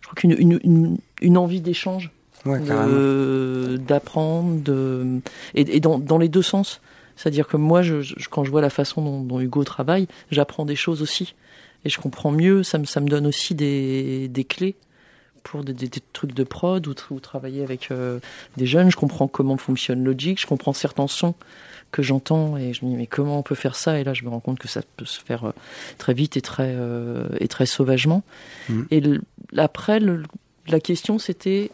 [0.02, 2.12] je crois qu'une une, une, une envie d'échange
[2.46, 2.58] Ouais,
[3.78, 5.20] d'apprendre de,
[5.56, 6.80] et, et dans, dans les deux sens.
[7.18, 10.64] C'est-à-dire que moi, je, je- quand je vois la façon dont, dont Hugo travaille, j'apprends
[10.66, 11.36] des choses aussi.
[11.84, 14.76] Et je comprends mieux, ça me, ça me donne aussi des, des clés
[15.44, 18.20] pour des, des- des trucs de prod ou travailler avec euh,
[18.56, 18.90] des jeunes.
[18.90, 21.36] Je comprends comment fonctionne Logic, je comprends certains sons
[21.92, 24.00] que j'entends et je me dis mais comment on peut faire ça?
[24.00, 25.52] Et là, je me rends compte que ça peut se faire euh,
[25.98, 28.24] très vite et très, euh, et très sauvagement.
[28.70, 28.88] Mhm.
[28.92, 29.22] Et le-
[29.58, 30.24] après, le-
[30.68, 31.72] la question c'était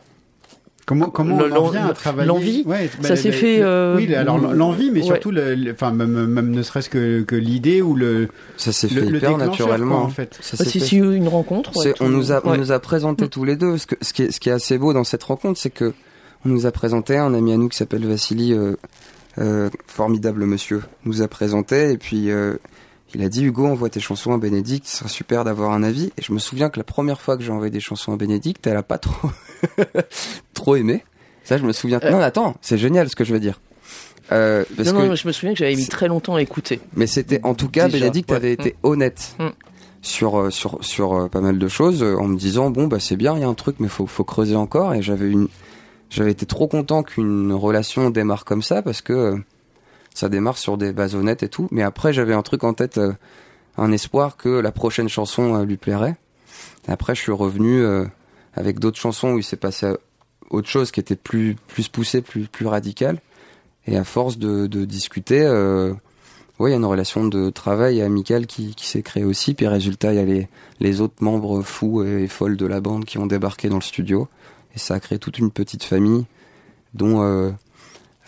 [0.87, 2.27] Comment, comment Le- on en l'en- vient à travailler?
[2.27, 5.05] l'envie, Ouais, bah, ça le- s'est le- fait, euh, oui, alors l'envie, mais ouais.
[5.07, 8.87] surtout, le, le- enfin même, même ne serait-ce que, que l'idée ou le, Ça s'est
[8.87, 9.95] fait le hyper naturellement.
[9.97, 10.37] quoi, en fait.
[10.41, 11.75] Ça Bah, s'est c'est une rencontre.
[11.75, 13.79] ouais, C'est- tout- on nous a, on nous a présenté tous les deux.
[13.79, 15.91] Ce, que- ce qui est, ce qui est assez beau dans cette rencontre, c'est que
[16.45, 18.75] on nous a présenté un ami à nous qui s'appelle Vassili, euh,
[19.87, 22.55] formidable monsieur, nous a présenté et puis euh,
[23.13, 26.11] il a dit Hugo, envoie tes chansons à Bénédicte, ce serait super d'avoir un avis.
[26.17, 28.65] Et je me souviens que la première fois que j'ai envoyé des chansons à Bénédicte,
[28.67, 29.29] elle a pas trop,
[30.53, 31.03] trop aimé.
[31.43, 31.99] Ça, je me souviens.
[32.03, 32.11] Euh.
[32.11, 33.61] Non, attends, c'est génial ce que je veux dire.
[34.31, 36.79] Euh, parce Non, que non, je me souviens que j'avais mis très longtemps à écouter.
[36.95, 38.37] mais c'était, en tout cas, Déjà, Bénédicte ouais.
[38.37, 39.49] avait été honnête Mm.
[40.01, 42.99] sur euh, sur sur euh, pas mal de choses euh, en me disant bon bah
[42.99, 45.47] c'est bien, il y a un truc mais faut faut creuser encore et j'avais une
[46.09, 49.37] j'avais été trop content qu'une relation démarre comme ça parce que euh,
[50.13, 51.67] ça démarre sur des bases honnêtes et tout.
[51.71, 53.13] Mais après j'avais un truc en tête, euh,
[53.77, 56.15] un espoir que la prochaine chanson euh, lui plairait.
[56.87, 57.83] Après je suis revenu
[58.53, 59.91] avec d'autres chansons où il s'est passé
[60.51, 63.19] autre chose qui était plus plus poussé, plus plus radical.
[63.87, 65.93] Et à force de, discuter, euh,
[66.59, 69.53] il y a une relation de travail amicale qui, qui s'est créée aussi.
[69.53, 70.47] Puis résultat, il y a les,
[70.79, 74.27] les autres membres fous et folles de la bande qui ont débarqué dans le studio.
[74.75, 76.25] Et ça a créé toute une petite famille,
[76.93, 77.51] dont euh,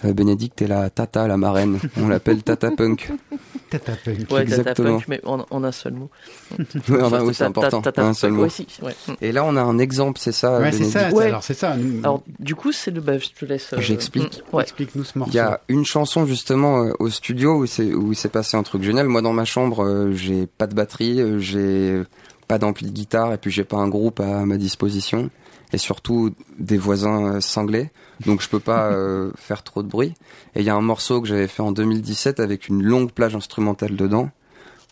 [0.06, 1.80] euh, Bénédicte est la Tata, la marraine.
[1.98, 3.12] On l'appelle Tata Punk.
[3.70, 4.18] Tata Punk.
[4.20, 4.94] Ouais, Tata Exactement.
[5.00, 6.10] Punk, mais en, en un seul mot.
[6.90, 7.82] Ouais, enfin, oui, c'est Ta- important.
[7.82, 8.48] ta- ta- Un seul mot.
[8.48, 8.96] si, ouais.
[9.10, 9.14] Mm.
[9.22, 11.10] Et là, on a un exemple, c'est ça, Ouais, c'est Bénédicte ça.
[11.14, 11.26] Ouais.
[11.26, 11.76] Alors c'est ça.
[12.04, 13.02] Alors, du coup, c'est le.
[13.02, 13.74] Bah, je te laisse.
[13.74, 14.42] euh, J'explique.
[14.54, 14.64] mm, Ouais.
[14.64, 15.34] Explique-nous ce morceau.
[15.34, 18.56] Il y a une chanson justement euh, au studio où c'est où il s'est passé
[18.56, 19.08] un truc génial.
[19.10, 22.04] Moi dans ma chambre, euh, j'ai pas de batterie, j'ai
[22.48, 25.30] pas d'ampli de guitare et puis j'ai pas un groupe à ma disposition
[25.74, 27.90] et surtout des voisins euh, cinglés.
[28.26, 30.14] Donc je peux pas euh, faire trop de bruit.
[30.56, 33.36] Et il y a un morceau que j'avais fait en 2017 avec une longue plage
[33.36, 34.30] instrumentale dedans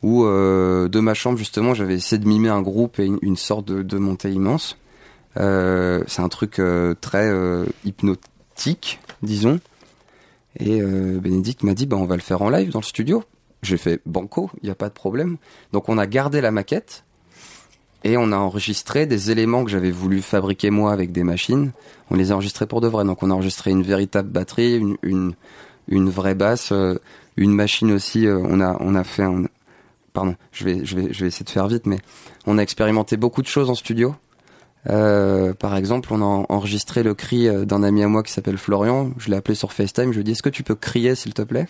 [0.04, 3.38] où euh, de ma chambre justement j'avais essayé de mimer un groupe et une, une
[3.38, 4.78] sorte de, de montée immense.
[5.38, 6.62] Euh, c'est un truc
[7.02, 7.32] très
[7.84, 9.60] hypnotique, disons.
[10.58, 13.24] Et Bénédicte m'a dit, bah, on va le faire en live dans le studio.
[13.62, 15.38] J'ai fait banco, il n'y a pas de problème.
[15.74, 17.04] Donc on a gardé la maquette
[18.06, 21.72] et on a enregistré des éléments que j'avais voulu fabriquer moi avec des machines.
[22.12, 23.04] On les a enregistrés pour de vrai.
[23.04, 25.34] Donc on a enregistré une véritable batterie, une,
[25.88, 27.00] une, vraie basse, euh,
[27.36, 28.28] une machine aussi.
[28.28, 29.46] euh, on a on a fait un...
[30.14, 31.98] Pardon, je vais, je, vais, je vais essayer de faire vite, mais
[32.46, 34.16] on a expérimenté beaucoup de choses en studio.
[34.88, 39.10] Euh, par exemple, on a enregistré le cri d'un ami à moi qui s'appelle Florian.
[39.18, 40.12] Je l'ai appelé sur FaceTime.
[40.12, 41.68] Je lui ai dit Est-ce que tu peux crier, s'il te plaît?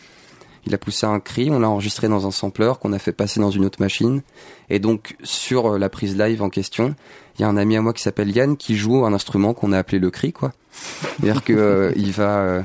[0.65, 1.49] Il a poussé un cri.
[1.51, 4.21] On l'a enregistré dans un sampler qu'on a fait passer dans une autre machine.
[4.69, 6.95] Et donc, sur euh, la prise live en question,
[7.37, 9.71] il y a un ami à moi qui s'appelle Yann qui joue un instrument qu'on
[9.71, 10.53] a appelé le cri, quoi.
[10.71, 12.61] C'est-à-dire que euh, va, euh,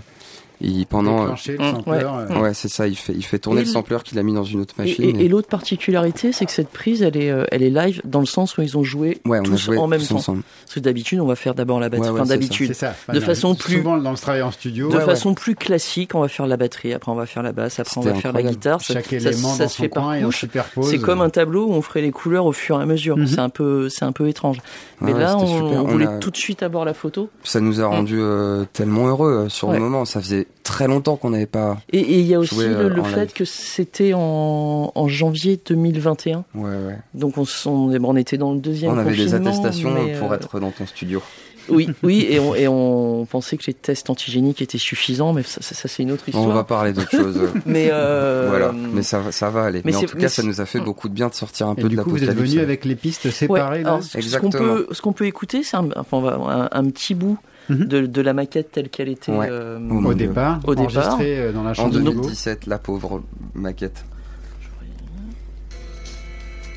[0.60, 2.02] il pendant, Déclencher le Mm, sampler, ouais.
[2.04, 2.86] euh, ouais, c'est ça.
[2.86, 4.74] Il fait, il fait tourner Et le le- sampler qu'il a mis dans une autre
[4.78, 5.20] Et, machine.
[5.20, 8.20] et- et l'autre particularité, c'est que cette prise, elle est, euh, elle est live dans
[8.20, 10.16] le sens où ils ont joué ouais, on a tous joué en même tous temps.
[10.16, 10.42] ensemble.
[10.64, 12.08] Parce que d'habitude, on va faire d'abord la batterie.
[12.08, 12.36] Ouais, ouais, enfin, c'est ça.
[12.36, 12.68] d'habitude.
[13.14, 14.88] De non, façon plus- Souvent dans le travail en studio.
[14.90, 17.52] De Ouais, façon plus classique, on va faire la batterie, après on va faire la
[17.52, 18.80] basse, après on va faire la guitare.
[18.80, 20.44] Ça- Chaque ça, élément ça dans se fait par couche.
[20.82, 23.16] C'est comme un tableau où on ferait les couleurs au fur et à mesure.
[23.16, 23.26] Mhm.
[23.26, 24.58] C'est un peu, c'est un peu étrange.
[25.00, 27.30] Mais là, on, voulait tout de suite avoir la photo.
[27.42, 30.04] Ça nous a rendu euh, tellement heureux euh, sur le moment.
[30.04, 31.78] Ça faisait très longtemps qu'on n'avait pas.
[31.92, 33.32] Et il y a aussi le, euh, le fait live.
[33.32, 36.44] que c'était en, en janvier 2021.
[36.54, 36.98] Ouais, ouais.
[37.14, 40.36] Donc on, s- on, on était dans le deuxième On avait des attestations pour euh,
[40.36, 41.22] être dans ton studio.
[41.68, 45.60] Oui, oui, et on, et on pensait que les tests antigéniques étaient suffisants, mais ça,
[45.62, 46.46] ça- ça, c'est une autre histoire.
[46.48, 47.38] On va parler d'autre chose.
[47.66, 49.82] Mais euh, voilà, mais ça, va- ça va aller.
[49.84, 51.74] mais Mais, en tout cas, ça nous a fait beaucoup de bien de sortir un
[51.76, 54.02] Et peu du de coup, vous êtes venu avec les pistes Ouais, séparées là alors,
[54.02, 54.18] ce- ce qu'on
[54.48, 54.74] Exactement.
[54.74, 57.38] peut, ce qu'on peut écouter, c'est un, enfin, on va- un, un petit bout
[57.70, 57.84] Mhm.
[57.86, 59.48] de, de la maquette telle qu'elle était Ouais.
[59.50, 60.92] euh, au départ, Au départ.
[60.96, 62.10] enregistrée euh, dans la En chambre de Hugo.
[62.12, 63.22] 2017, la pauvre
[63.54, 64.04] maquette.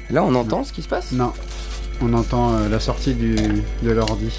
[0.10, 1.12] Là, on entend ce qui se passe?
[1.12, 1.32] Non,
[2.02, 4.30] on entend euh, la sortie du, de l'ordi.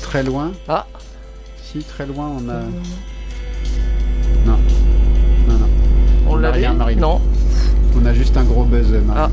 [0.00, 0.52] Très loin.
[0.68, 0.86] Ah.
[1.62, 2.60] Si, très loin, on a.
[4.46, 4.58] Non.
[5.48, 5.68] Non, non.
[6.26, 7.00] On On a l'avait rien, Marine.
[7.00, 7.20] Non.
[7.96, 9.32] On a juste un gros buzz, Marie.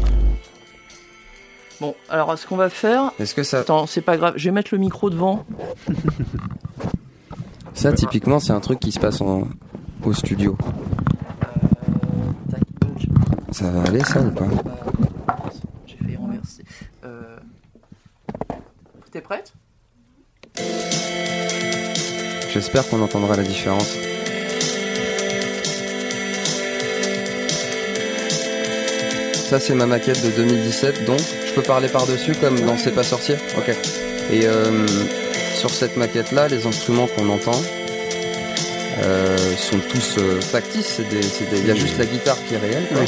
[1.82, 3.12] Bon, alors ce qu'on va faire.
[3.20, 4.34] Est-ce que ça, Attends, c'est pas grave.
[4.36, 5.46] Je vais mettre le micro devant.
[7.74, 9.48] ça typiquement, c'est un truc qui se passe en,
[10.04, 10.58] au studio.
[12.52, 13.08] Tac, donc,
[13.52, 14.50] Ça va aller, ça ou pas euh,
[15.88, 16.66] J'ai fait renverser.
[17.06, 17.38] Euh...
[19.12, 19.54] T'es prête?
[22.52, 23.96] J'espère qu'on entendra la différence.
[29.50, 33.02] Ça, c'est ma maquette de 2017, donc je peux parler par-dessus comme dans C'est pas
[33.02, 33.76] sorcier Ok.
[34.32, 34.86] Et euh,
[35.56, 37.60] sur cette maquette-là, les instruments qu'on entend
[39.02, 41.02] euh, sont tous euh, factices.
[41.52, 42.86] Il y a juste la guitare qui est réelle.
[42.94, 43.00] quoi.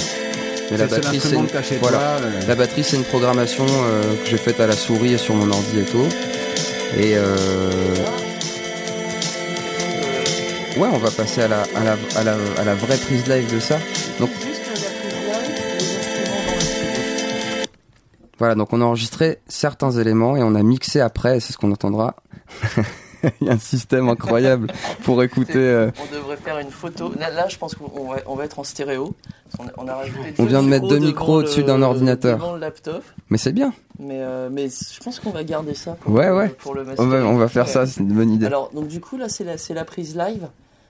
[0.71, 1.45] Mais la batterie, c'est une...
[1.79, 1.97] voilà.
[1.97, 5.35] toi, euh, La batterie, c'est une programmation que j'ai faite à la souris et sur
[5.35, 6.07] mon ordi et tout.
[6.97, 7.69] Et euh...
[10.75, 13.53] ouais, on va passer à la, à la, à la, à la vraie prise live
[13.53, 13.77] de ça.
[14.19, 14.31] Donc
[18.41, 21.71] voilà, donc on a enregistré certains éléments et on a mixé après, c'est ce qu'on
[21.71, 22.15] entendra.
[23.39, 24.65] Il y a un système incroyable
[25.03, 25.59] pour écouter.
[25.59, 27.13] euh, On devrait faire une photo.
[27.19, 29.13] Là, là, je pense qu'on va, on va être en stéréo.
[29.59, 32.39] On a, on a rajouté On deux vient de mettre deux micros au-dessus d'un ordinateur.
[32.39, 33.03] Devant le laptop.
[33.29, 33.73] Mais c'est bien.
[33.99, 36.49] Mais, euh, mais je pense qu'on va garder ça pour, Ouais, ouais.
[36.49, 37.71] pour le On va, on va faire Ouais.
[37.71, 38.47] ça, c'est une bonne idée.
[38.47, 40.47] Alors, donc du coup, là, c'est la, prise live.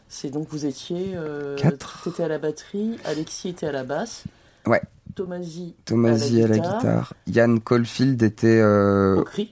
[0.08, 1.12] C'est donc vous étiez.
[1.16, 2.00] Euh, Quatre.
[2.06, 4.24] T'étais à la batterie, Alexis était à la basse.
[4.68, 4.82] Ouais.
[5.16, 7.14] Tomasi, Tomasi à la guitare.
[7.28, 9.52] Yann Caulfield était euh, au cri.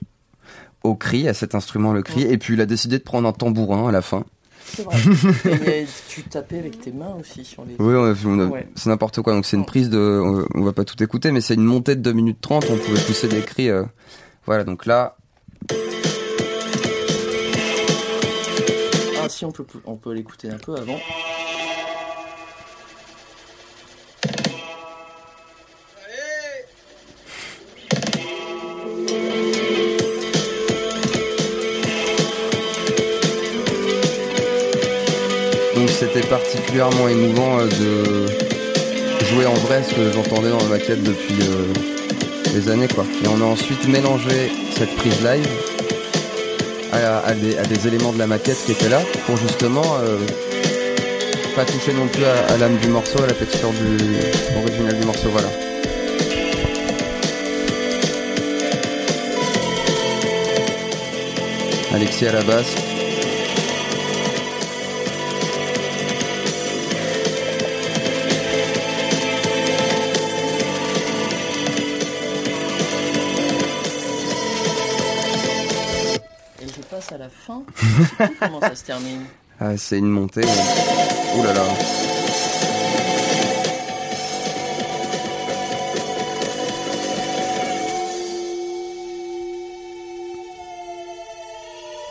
[0.83, 2.21] au cri, à cet instrument, le cri.
[2.23, 4.23] Et puis il a décidé de prendre un tambourin à la fin.
[4.63, 4.97] C'est vrai.
[5.81, 7.75] Et tu tapais avec tes mains aussi sur les.
[7.79, 8.67] Oui, on a- on a- Ouais.
[8.75, 9.33] c'est n'importe quoi.
[9.33, 9.97] Donc c'est une prise de.
[9.97, 12.65] On, on va pas tout écouter, mais c'est une montée de 2 minutes 30.
[12.69, 13.69] On pouvait pousser des cris.
[13.69, 13.83] euh,
[14.45, 15.17] Voilà, donc là,
[19.21, 20.97] Ah si, on peut, on peut l'écouter un peu avant.
[35.99, 41.35] C'était particulièrement émouvant euh, de jouer en vrai ce que j'entendais dans la maquette depuis
[41.41, 43.03] euh, des années, quoi.
[43.21, 45.45] Et on a ensuite mélangé cette prise live
[46.93, 50.17] à, des, éléments de la maquette qui étaient là pour justement euh,
[51.55, 55.29] pas toucher non plus à, l'âme du morceau, à la texture du original du morceau,
[55.31, 55.49] voilà.
[61.93, 62.98] Alexis à la basse.
[79.59, 80.41] Ah, c'est une montée.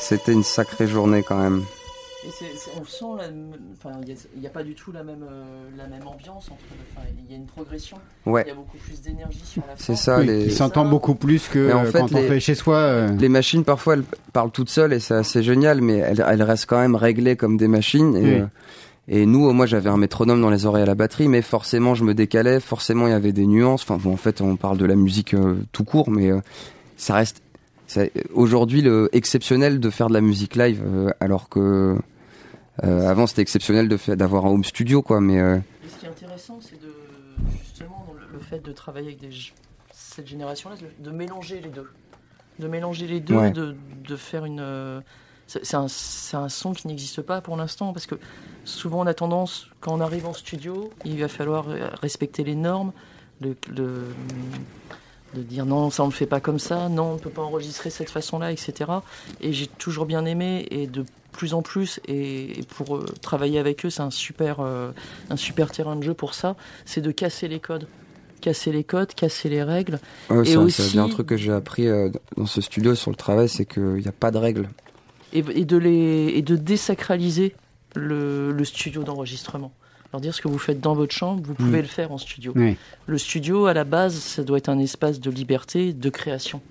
[0.01, 1.65] C'était une sacrée journée quand même.
[2.40, 3.24] Et c'est- c'est- on sent la,
[3.73, 5.44] enfin, il n'y a, pas du tout la même, euh,
[5.77, 6.60] la même ambiance entre.
[6.97, 7.97] Enfin, il y a une progression.
[8.27, 8.43] Ouais.
[8.47, 9.82] Il y a beaucoup plus d'énergie sur la fin.
[9.82, 10.44] C'est ça, Oui, les...
[10.44, 12.77] qui s'entend beaucoup plus que en fait, quand on fait chez soi.
[12.77, 16.43] euh, Les machines, parfois, elles parlent toutes seules et c'est assez génial, mais elles, elles
[16.43, 18.16] restent quand même réglées comme des machines.
[18.16, 18.31] Et, Oui.
[18.40, 18.47] euh,
[19.09, 22.05] et nous, moi, j'avais un métronome dans les oreilles à la batterie, mais forcément, je
[22.05, 23.82] me décalais, forcément, il y avait des nuances.
[23.82, 26.40] Enfin, bon, en fait, on parle de la musique euh, tout court, mais euh,
[26.97, 27.43] ça reste
[27.90, 31.94] c'est aujourd'hui le exceptionnel de faire de la musique live, euh, alors que euh,
[32.83, 35.21] avant, c'était exceptionnel d'avoir un home studio, quoi.
[35.21, 36.93] Mais euh, ce qui est intéressant, c'est de
[37.63, 39.31] justement le, fait de travailler avec des,
[39.93, 41.91] cette génération-là, de mélanger les deux,
[42.59, 43.51] de mélanger les deux, Ouais.
[43.51, 43.75] de,
[44.07, 44.61] de faire une.
[44.61, 45.01] euh,
[45.47, 48.17] C'est un, un son qui n'existe pas pour l'instant parce que
[48.65, 52.55] souvent on a tendance, quand on arrive en studio, il va falloir euh, respecter les
[52.55, 52.93] normes,
[53.41, 54.05] le, le-
[55.35, 57.31] de dire non, ça on ne le fait pas comme ça, non, on ne peut
[57.31, 58.91] pas enregistrer de cette façon-là, etc.
[59.41, 63.59] Et j'ai toujours bien aimé et de plus en plus, et, et pour euh, travailler
[63.59, 64.91] avec eux, c'est un super, euh,
[65.31, 67.87] un super terrain de jeu pour ça, c'est de casser les codes.
[68.41, 70.01] Casser les codes, casser les règles.
[70.31, 73.11] ouais, et ça, aussi, c'est un truc que j'ai appris euh, dans ce studio sur
[73.11, 74.69] le travail, c'est qu'il n'y a pas de règles.
[75.33, 77.55] et, et de les et de désacraliser
[77.95, 79.73] le, le studio d'enregistrement.
[80.13, 82.53] Leur dire ce que vous faites dans votre chambre, vous pouvez le faire en studio.
[82.57, 82.77] Oui.
[83.07, 86.63] Le studio, à la base, ça doit être un espace de liberté, de création,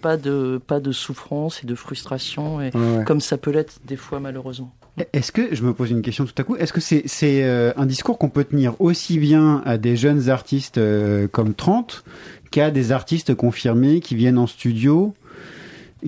[0.00, 3.04] pas de pas de souffrance et de frustration, et Ouais, ouais.
[3.04, 4.72] comme ça peut l'être des fois malheureusement.
[5.12, 7.72] Est-ce que, je me pose une question tout à coup, est-ce que c'est c'est euh,
[7.76, 12.04] un discours qu'on peut tenir aussi bien à des jeunes artistes euh, comme 30
[12.52, 15.12] qu'à des artistes confirmés qui viennent en studio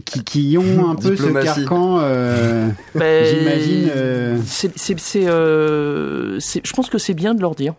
[0.04, 3.90] qui, qui ont un peu ce carcan, euh, Ben, j'imagine.
[3.94, 4.38] euh,
[5.16, 7.74] euh, je pense que c'est bien de leur dire.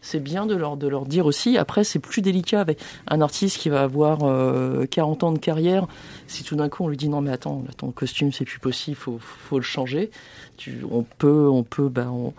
[0.00, 1.58] C'est bien de leur, de leur dire aussi.
[1.58, 2.78] Après, c'est plus délicat avec
[3.08, 5.86] un artiste qui va avoir euh, 40 ans de carrière.
[6.28, 8.60] Si tout d'un coup on lui dit non mais attends, là, ton costume c'est plus
[8.60, 10.10] possible, faut, faut le changer.
[10.56, 12.32] Tu, on peut, on peut, ben, on,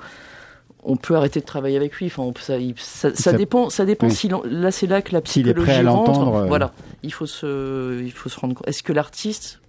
[0.84, 2.06] on peut arrêter de travailler avec lui.
[2.07, 3.69] Enfin, on ça, il- ça, ça Ça- dépend.
[3.69, 4.15] Ça dépend oui.
[4.15, 6.11] si là c'est là que la S'il est psychologie prêt à rentre.
[6.11, 6.45] l'entendre, euh.
[6.47, 6.73] Voilà,
[7.03, 8.68] il faut se, il faut se rendre compte.
[8.68, 9.60] Est-ce que l'artiste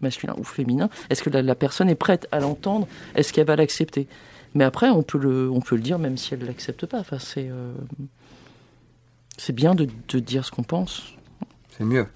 [0.00, 2.86] masculin ou féminin, est-ce que la, la personne est prête à l'entendre?
[3.16, 4.06] Est-ce qu'elle va l'accepter?
[4.54, 7.00] Mais après, on peut le, on peut le dire même si elle l'accepte pas.
[7.00, 7.72] Enfin, c'est, euh,
[9.36, 11.02] c'est bien de, de dire ce qu'on pense.
[11.76, 12.06] C'est mieux.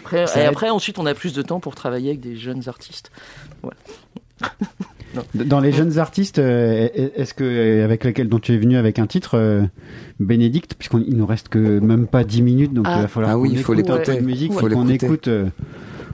[0.00, 3.12] Après, et après, ensuite, on a plus de temps pour travailler avec des jeunes artistes.
[5.34, 9.06] Dans les jeunes artistes, euh, est-ce que avec lequel dont tu es venu avec un
[9.06, 9.62] titre, euh,
[10.20, 12.96] Bénédicte, puisqu'il nous reste que même pas 10 minutes, donc Ah.
[12.98, 14.12] il va falloir Ah oui, qu'on il faut écoute un l'écouter.
[14.16, 15.06] peu de musique, Faut faut qu'on l'écouter.
[15.06, 15.46] écoute euh,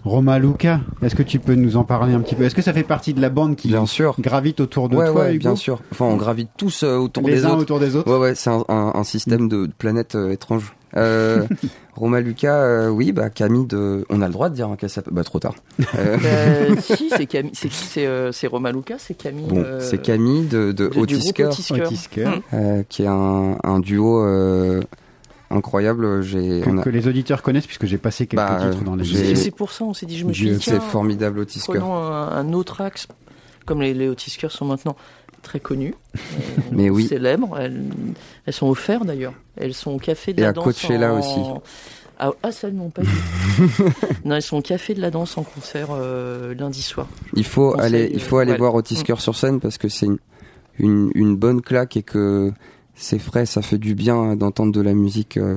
[0.05, 0.81] Roma Luca.
[1.03, 2.45] Est-ce que tu peux nous en parler un petit peu?
[2.45, 4.15] Est-ce que ça fait partie de la bande qui Bien sûr.
[4.19, 5.39] gravite autour de Ouais, toi, ouais, Hugo?
[5.41, 5.81] bien sûr.
[5.93, 7.63] Enfin, on gravite tous euh, autour Les des uns autres.
[7.63, 10.75] autour des autres Ouais, ouais, c'est un, un- un système de, de planètes euh, étranges.
[10.97, 11.47] Euh,
[11.97, 14.91] Roma Lucas, euh, oui, bah Camille de, on a le droit de dire hein, qu'elle
[14.91, 15.15] s'appelle.
[15.15, 15.55] Bah trop tard.
[15.97, 19.47] Euh, Euh, si, c'est Camille, c'est, c'est, euh, c'est Romain Lucas, c'est Camille.
[19.49, 20.89] bon, euh, c'est Camille de, de
[22.89, 24.83] qui est un, un duo euh,
[25.51, 26.23] incroyable.
[26.23, 28.97] J'ai, que, on a- que les auditeurs connaissent puisque j'ai passé quelques Bah, titres dans
[28.97, 31.73] les c'est pour ça, on s'est dit, je me suis dit, c'est formidable Otisker.
[31.79, 33.07] prenons un, un autre axe,
[33.67, 34.97] comme les, les Otiskers sont maintenant,
[35.43, 36.19] très connues, euh,
[36.73, 37.07] Mais oui.
[37.07, 37.59] célèbres.
[37.59, 37.83] Elles,
[38.47, 39.35] elles sont offertes d'ailleurs.
[39.57, 40.65] Elles sont au café de Et la à danse.
[40.65, 41.41] Coachella en- aussi.
[42.19, 43.03] Ah, ah, ça non pas.
[43.03, 43.83] du tout.
[44.25, 47.09] non, elles sont au café de la danse en concert euh, lundi soir.
[47.35, 48.59] Il faut aller, il faut euh, aller ouais.
[48.59, 50.19] voir Otis sur scène parce que c'est une,
[50.79, 52.53] une, une bonne claque et que
[52.95, 55.57] c'est frais, ça fait du bien d'entendre de la musique euh,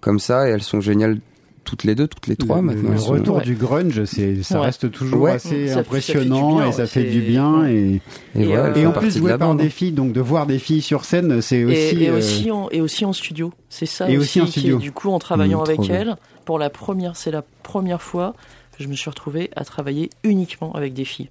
[0.00, 1.18] comme ça et elles sont géniales
[1.62, 2.88] toutes les deux, toutes les trois le, maintenant.
[2.88, 4.66] le elles sont- retour du grunge, c'est, ça Ouais.
[4.66, 5.32] reste toujours Ouais.
[5.32, 7.66] assez Ça ça impressionnant bien, et ça fait du bien.
[7.68, 8.00] Et,
[8.34, 9.92] Et, Et, voilà, euh, elles et font en plus, de jouer la par des filles,
[9.92, 11.76] donc de voir des filles sur scène, c'est aussi.
[11.76, 13.52] et, et euh, aussi en, et aussi en studio.
[13.68, 14.78] C'est ça Et aussi, aussi en qui est- studio.
[14.78, 15.94] du coup, en travaillant Mmh, avec bien.
[15.94, 16.16] elle,
[16.46, 18.34] pour la première, c'est la première fois
[18.76, 21.28] que je me suis retrouvée à travailler uniquement avec des filles.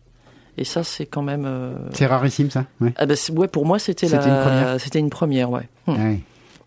[0.59, 1.45] Et ça, c'est quand même.
[1.47, 2.65] euh, C'est rarissime, ça.
[2.81, 2.93] Ouais.
[2.97, 4.17] Ah bah, ouais, pour moi, c'était la...
[4.17, 4.79] une première.
[4.81, 5.69] C'était une première, ouais.
[5.87, 5.91] Mmh.
[5.93, 6.19] Ouais.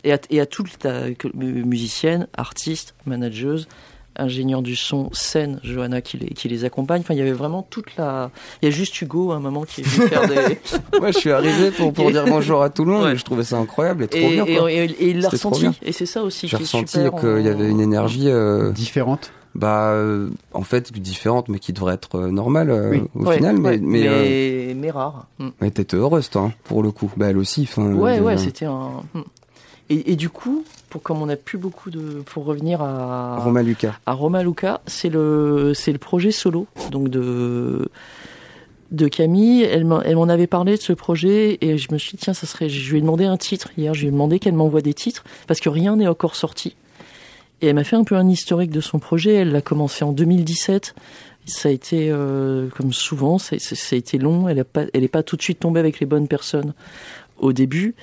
[0.05, 1.03] Et à, et à toute la
[1.35, 3.69] musicienne, artiste, manageuse,
[4.17, 7.03] ingénieur du son, scène, Johanna qui les, qui les accompagne.
[7.03, 8.31] Enfin, il y avait vraiment toute la.
[8.63, 10.59] Il y a juste Hugo à un moment qui est venu faire des.
[10.99, 13.13] Moi, je suis arrivé pour, pour dire bonjour à tout le monde Ouais.
[13.13, 14.45] et je trouvais ça incroyable et trop et, bien.
[14.47, 14.73] et, quoi.
[14.73, 15.67] et- et il l'a ressenti.
[15.83, 19.31] Et c'est ça aussi J'ai qui est ressenti qu'il y avait une énergie, euh, Différente.
[19.55, 23.03] Bah, euh, en fait, différente, mais qui devrait être euh, normale euh, Oui.
[23.15, 23.57] au Ouais, final.
[23.59, 25.27] ouais, mais, mais, mais, mais rare.
[25.39, 25.49] Mm.
[25.61, 27.11] mais t'étais heureuse, toi, hein, pour le coup.
[27.17, 27.63] Bah, elle aussi.
[27.71, 29.03] Enfin, Ouais, ouais, c'était un.
[29.15, 29.21] mm.
[29.91, 33.63] Et, et du coup, pour comme on n'a plus beaucoup de, pour revenir à Roma
[33.63, 33.95] Lucas.
[34.07, 37.89] à Roma Luca, c'est le c'est le projet solo donc de
[38.91, 39.63] de Camille.
[39.65, 42.33] Elle m'en elle m'en avait parlé de ce projet et je me suis dit tiens
[42.33, 42.69] ça serait.
[42.71, 43.93] Je lui ai demandé un titre hier.
[43.93, 46.77] Je lui ai demandé qu'elle m'envoie des titres parce que rien n'est encore sorti.
[47.63, 49.35] Et elle m'a fait un peu un historique de son projet.
[49.35, 50.95] Elle l'a commencé en 2017.
[51.47, 54.49] Ça a été, euh, comme souvent, ça, a été long.
[54.49, 54.65] Elle
[54.95, 56.75] n'est pas, tout de suite tombée avec les bonnes personnes
[57.39, 57.95] au début.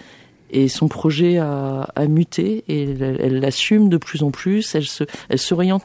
[0.52, 4.74] Et son projet a, muté et elle l'assume de plus en plus.
[4.74, 5.04] Elle se,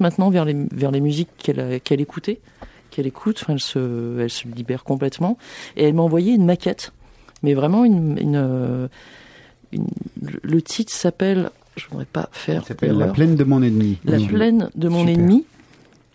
[0.00, 2.40] maintenant vers les, vers musiques qu'elle, écoutait,
[2.90, 3.40] qu'elle écoute.
[3.42, 5.36] Enfin, elle se, elle se libère complètement.
[5.76, 6.92] Et elle m'a envoyé une maquette,
[7.42, 8.88] mais vraiment une, une, euh,
[9.72, 9.88] une-
[10.42, 13.98] le titre s'appelle, je voudrais pas faire Ça s'appelle La plaine de mon ennemi.
[14.04, 14.26] La Mmh.
[14.28, 15.14] plaine de mon Super.
[15.14, 15.44] ennemi.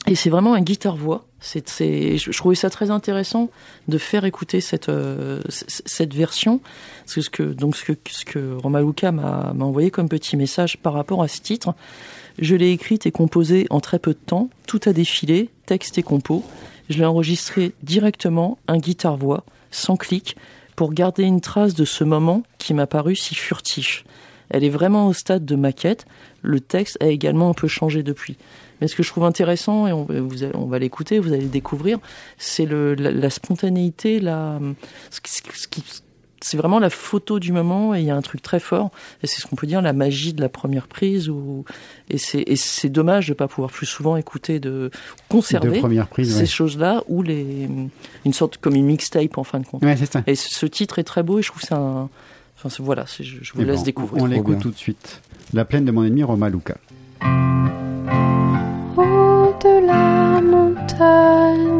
[0.08, 1.26] Et c'est vraiment un guitare-voix.
[1.42, 3.50] C'est, c'est, je, je trouvais ça très intéressant
[3.88, 6.62] de faire écouter cette, euh, cette version.
[7.06, 10.10] Parce que ce que, donc ce que, ce que Roma Luca m'a, m'a envoyé comme
[10.10, 11.76] petit message par rapport à ce titre,
[12.40, 14.50] je l'ai écrite et composée en très peu de temps.
[14.68, 16.44] Tout a défilé, texte et compo.
[16.90, 20.38] Je l'ai enregistré directement, un guitare-voix, sans clic,
[20.76, 24.06] pour garder une trace de ce moment qui m'a paru si furtif.
[24.50, 26.06] Elle est vraiment au stade de maquette.
[26.42, 28.38] Le texte a également un peu changé depuis.
[28.82, 31.34] Mais ce que je trouve intéressant, et on, va- vous allez- on va l'écouter, vous
[31.34, 32.00] allez le découvrir,
[32.38, 34.60] c'est la, la spontanéité, la,
[35.12, 35.84] ce qui- ce qui-
[36.42, 38.92] c'est vraiment la photo du moment et il y a un truc très fort.
[39.22, 41.28] Et c'est ce qu'on peut dire la magie de la première prise.
[41.28, 41.66] Ou,
[42.10, 44.90] et c'est c'est dommage de pas pouvoir plus souvent écouter, de
[45.28, 46.46] conserver De première prise, ces ouais.
[46.46, 47.68] choses-là ou les,
[48.24, 49.84] une sorte comme une mixtape en fin de compte.
[49.84, 50.24] Ouais, c'est ça.
[50.28, 52.10] Et ce titre est très beau et je trouve ça un,
[52.60, 54.22] enfin c'est- voilà, c'est- je, je vous Eh ben, laisse on- découvrir.
[54.24, 54.60] On l'écoute bien.
[54.62, 55.22] tout de suite.
[55.54, 56.76] La plaine de mon ennemi, Roma Luca.
[58.98, 61.79] haut de la montagne,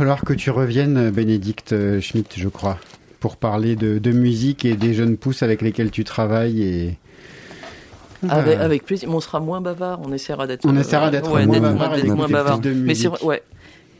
[0.00, 2.78] falloir que tu reviennes, Bénédicte euh, Schmitt, je crois,
[3.20, 6.98] pour parler de, de musique et des jeunes pousses avec lesquels tu travailles et.
[8.28, 8.64] Avec, Ah.
[8.64, 9.08] avec plaisir.
[9.10, 10.00] Mais on sera moins bavard.
[10.02, 10.64] On essaiera d'être.
[10.66, 12.58] On essaiera d'être ouais, moins d'être bavard moins bavard.
[12.60, 13.42] de Mais c'est ouais.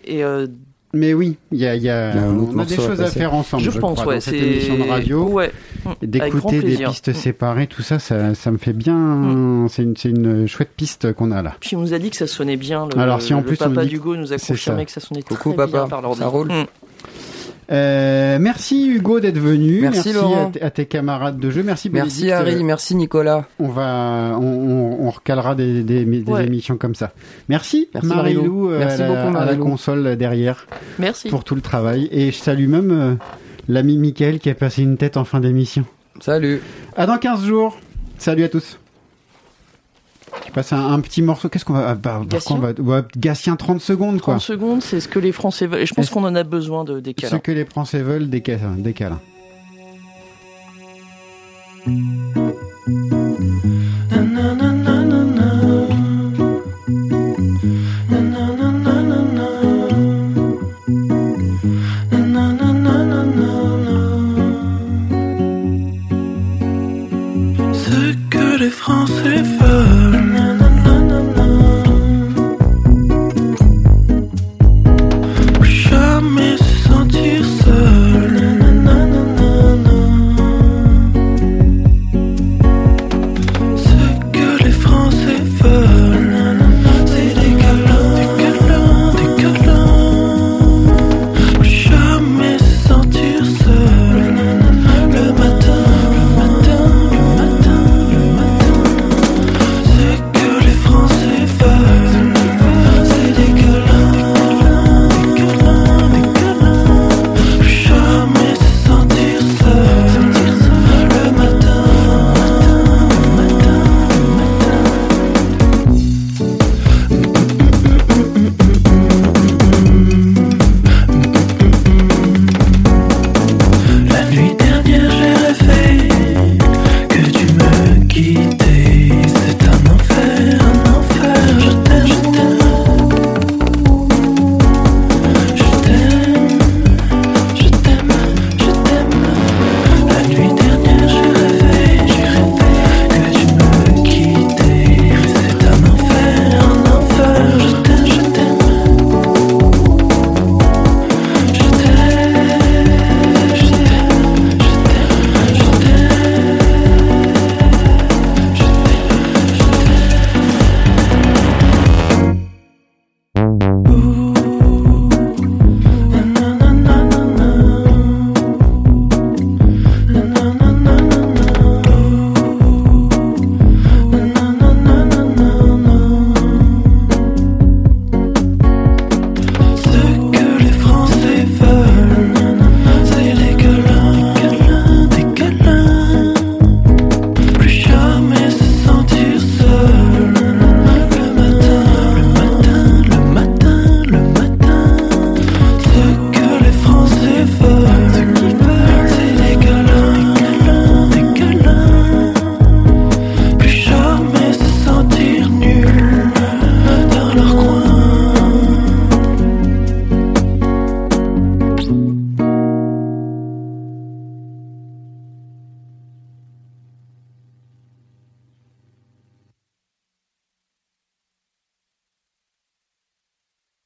[0.07, 0.47] Et euh,
[0.95, 2.65] Mais oui, il y a, il y a- Il y a un autre on a
[2.65, 4.83] des à choses à faire ensemble, je, je, pense, crois, ouais, dans cette émission de
[4.89, 5.25] radio.
[5.29, 5.53] Ouais.
[5.85, 9.67] Grand D'écouter des pistes séparées, tout ça, ça, ça me fait bien.
[9.69, 11.55] C'est une, c'est une chouette piste qu'on a là.
[11.61, 12.87] Puis on nous a dit que ça sonnait bien.
[12.95, 14.85] Le, Alors, si en le plus on papa nous dit d'Hugo nous a confirmé ça.
[14.85, 15.73] que ça sonnait Coucou, très papa.
[15.79, 16.21] bien par l'ordi.
[16.21, 16.49] Ça roule.
[16.49, 16.67] Mm.
[17.73, 19.83] Euh, merci Hugo d'être venu.
[19.83, 20.51] Merci, Laurent.
[20.61, 21.63] à, à tes camarades de jeu.
[21.63, 22.33] Merci Merci Bénédicte.
[22.41, 23.47] Harry, merci Nicolas.
[23.61, 26.47] On va, on, on, on recalera des, des, des Ouais.
[26.47, 27.13] émissions comme ça.
[27.49, 28.71] Merci, Merci, Marilou, Marilou.
[28.73, 30.67] euh, Merci à, la, beaucoup, à la console derrière
[30.99, 31.29] Merci.
[31.29, 32.09] pour tout le travail.
[32.11, 33.15] Et je salue même euh,
[33.69, 35.85] l'ami Mickaël qui a passé une tête en fin d'émission.
[36.21, 36.61] Salut.
[36.97, 37.79] À dans 15 jours.
[38.19, 38.79] Salut à tous.
[40.47, 41.49] Je passe un, un petit morceau.
[41.49, 44.35] Qu'est-ce qu'on va, ah, bah, par Gatien quoi on va, ouais, Gatien 30 secondes quoi.
[44.35, 45.81] 30 secondes, c'est ce que les Français veulent.
[45.83, 47.39] Et je pense qu'on en a besoin de des Ce câlins.
[47.39, 48.77] que les Français veulent, des câlins.
[48.77, 49.21] Des câlins.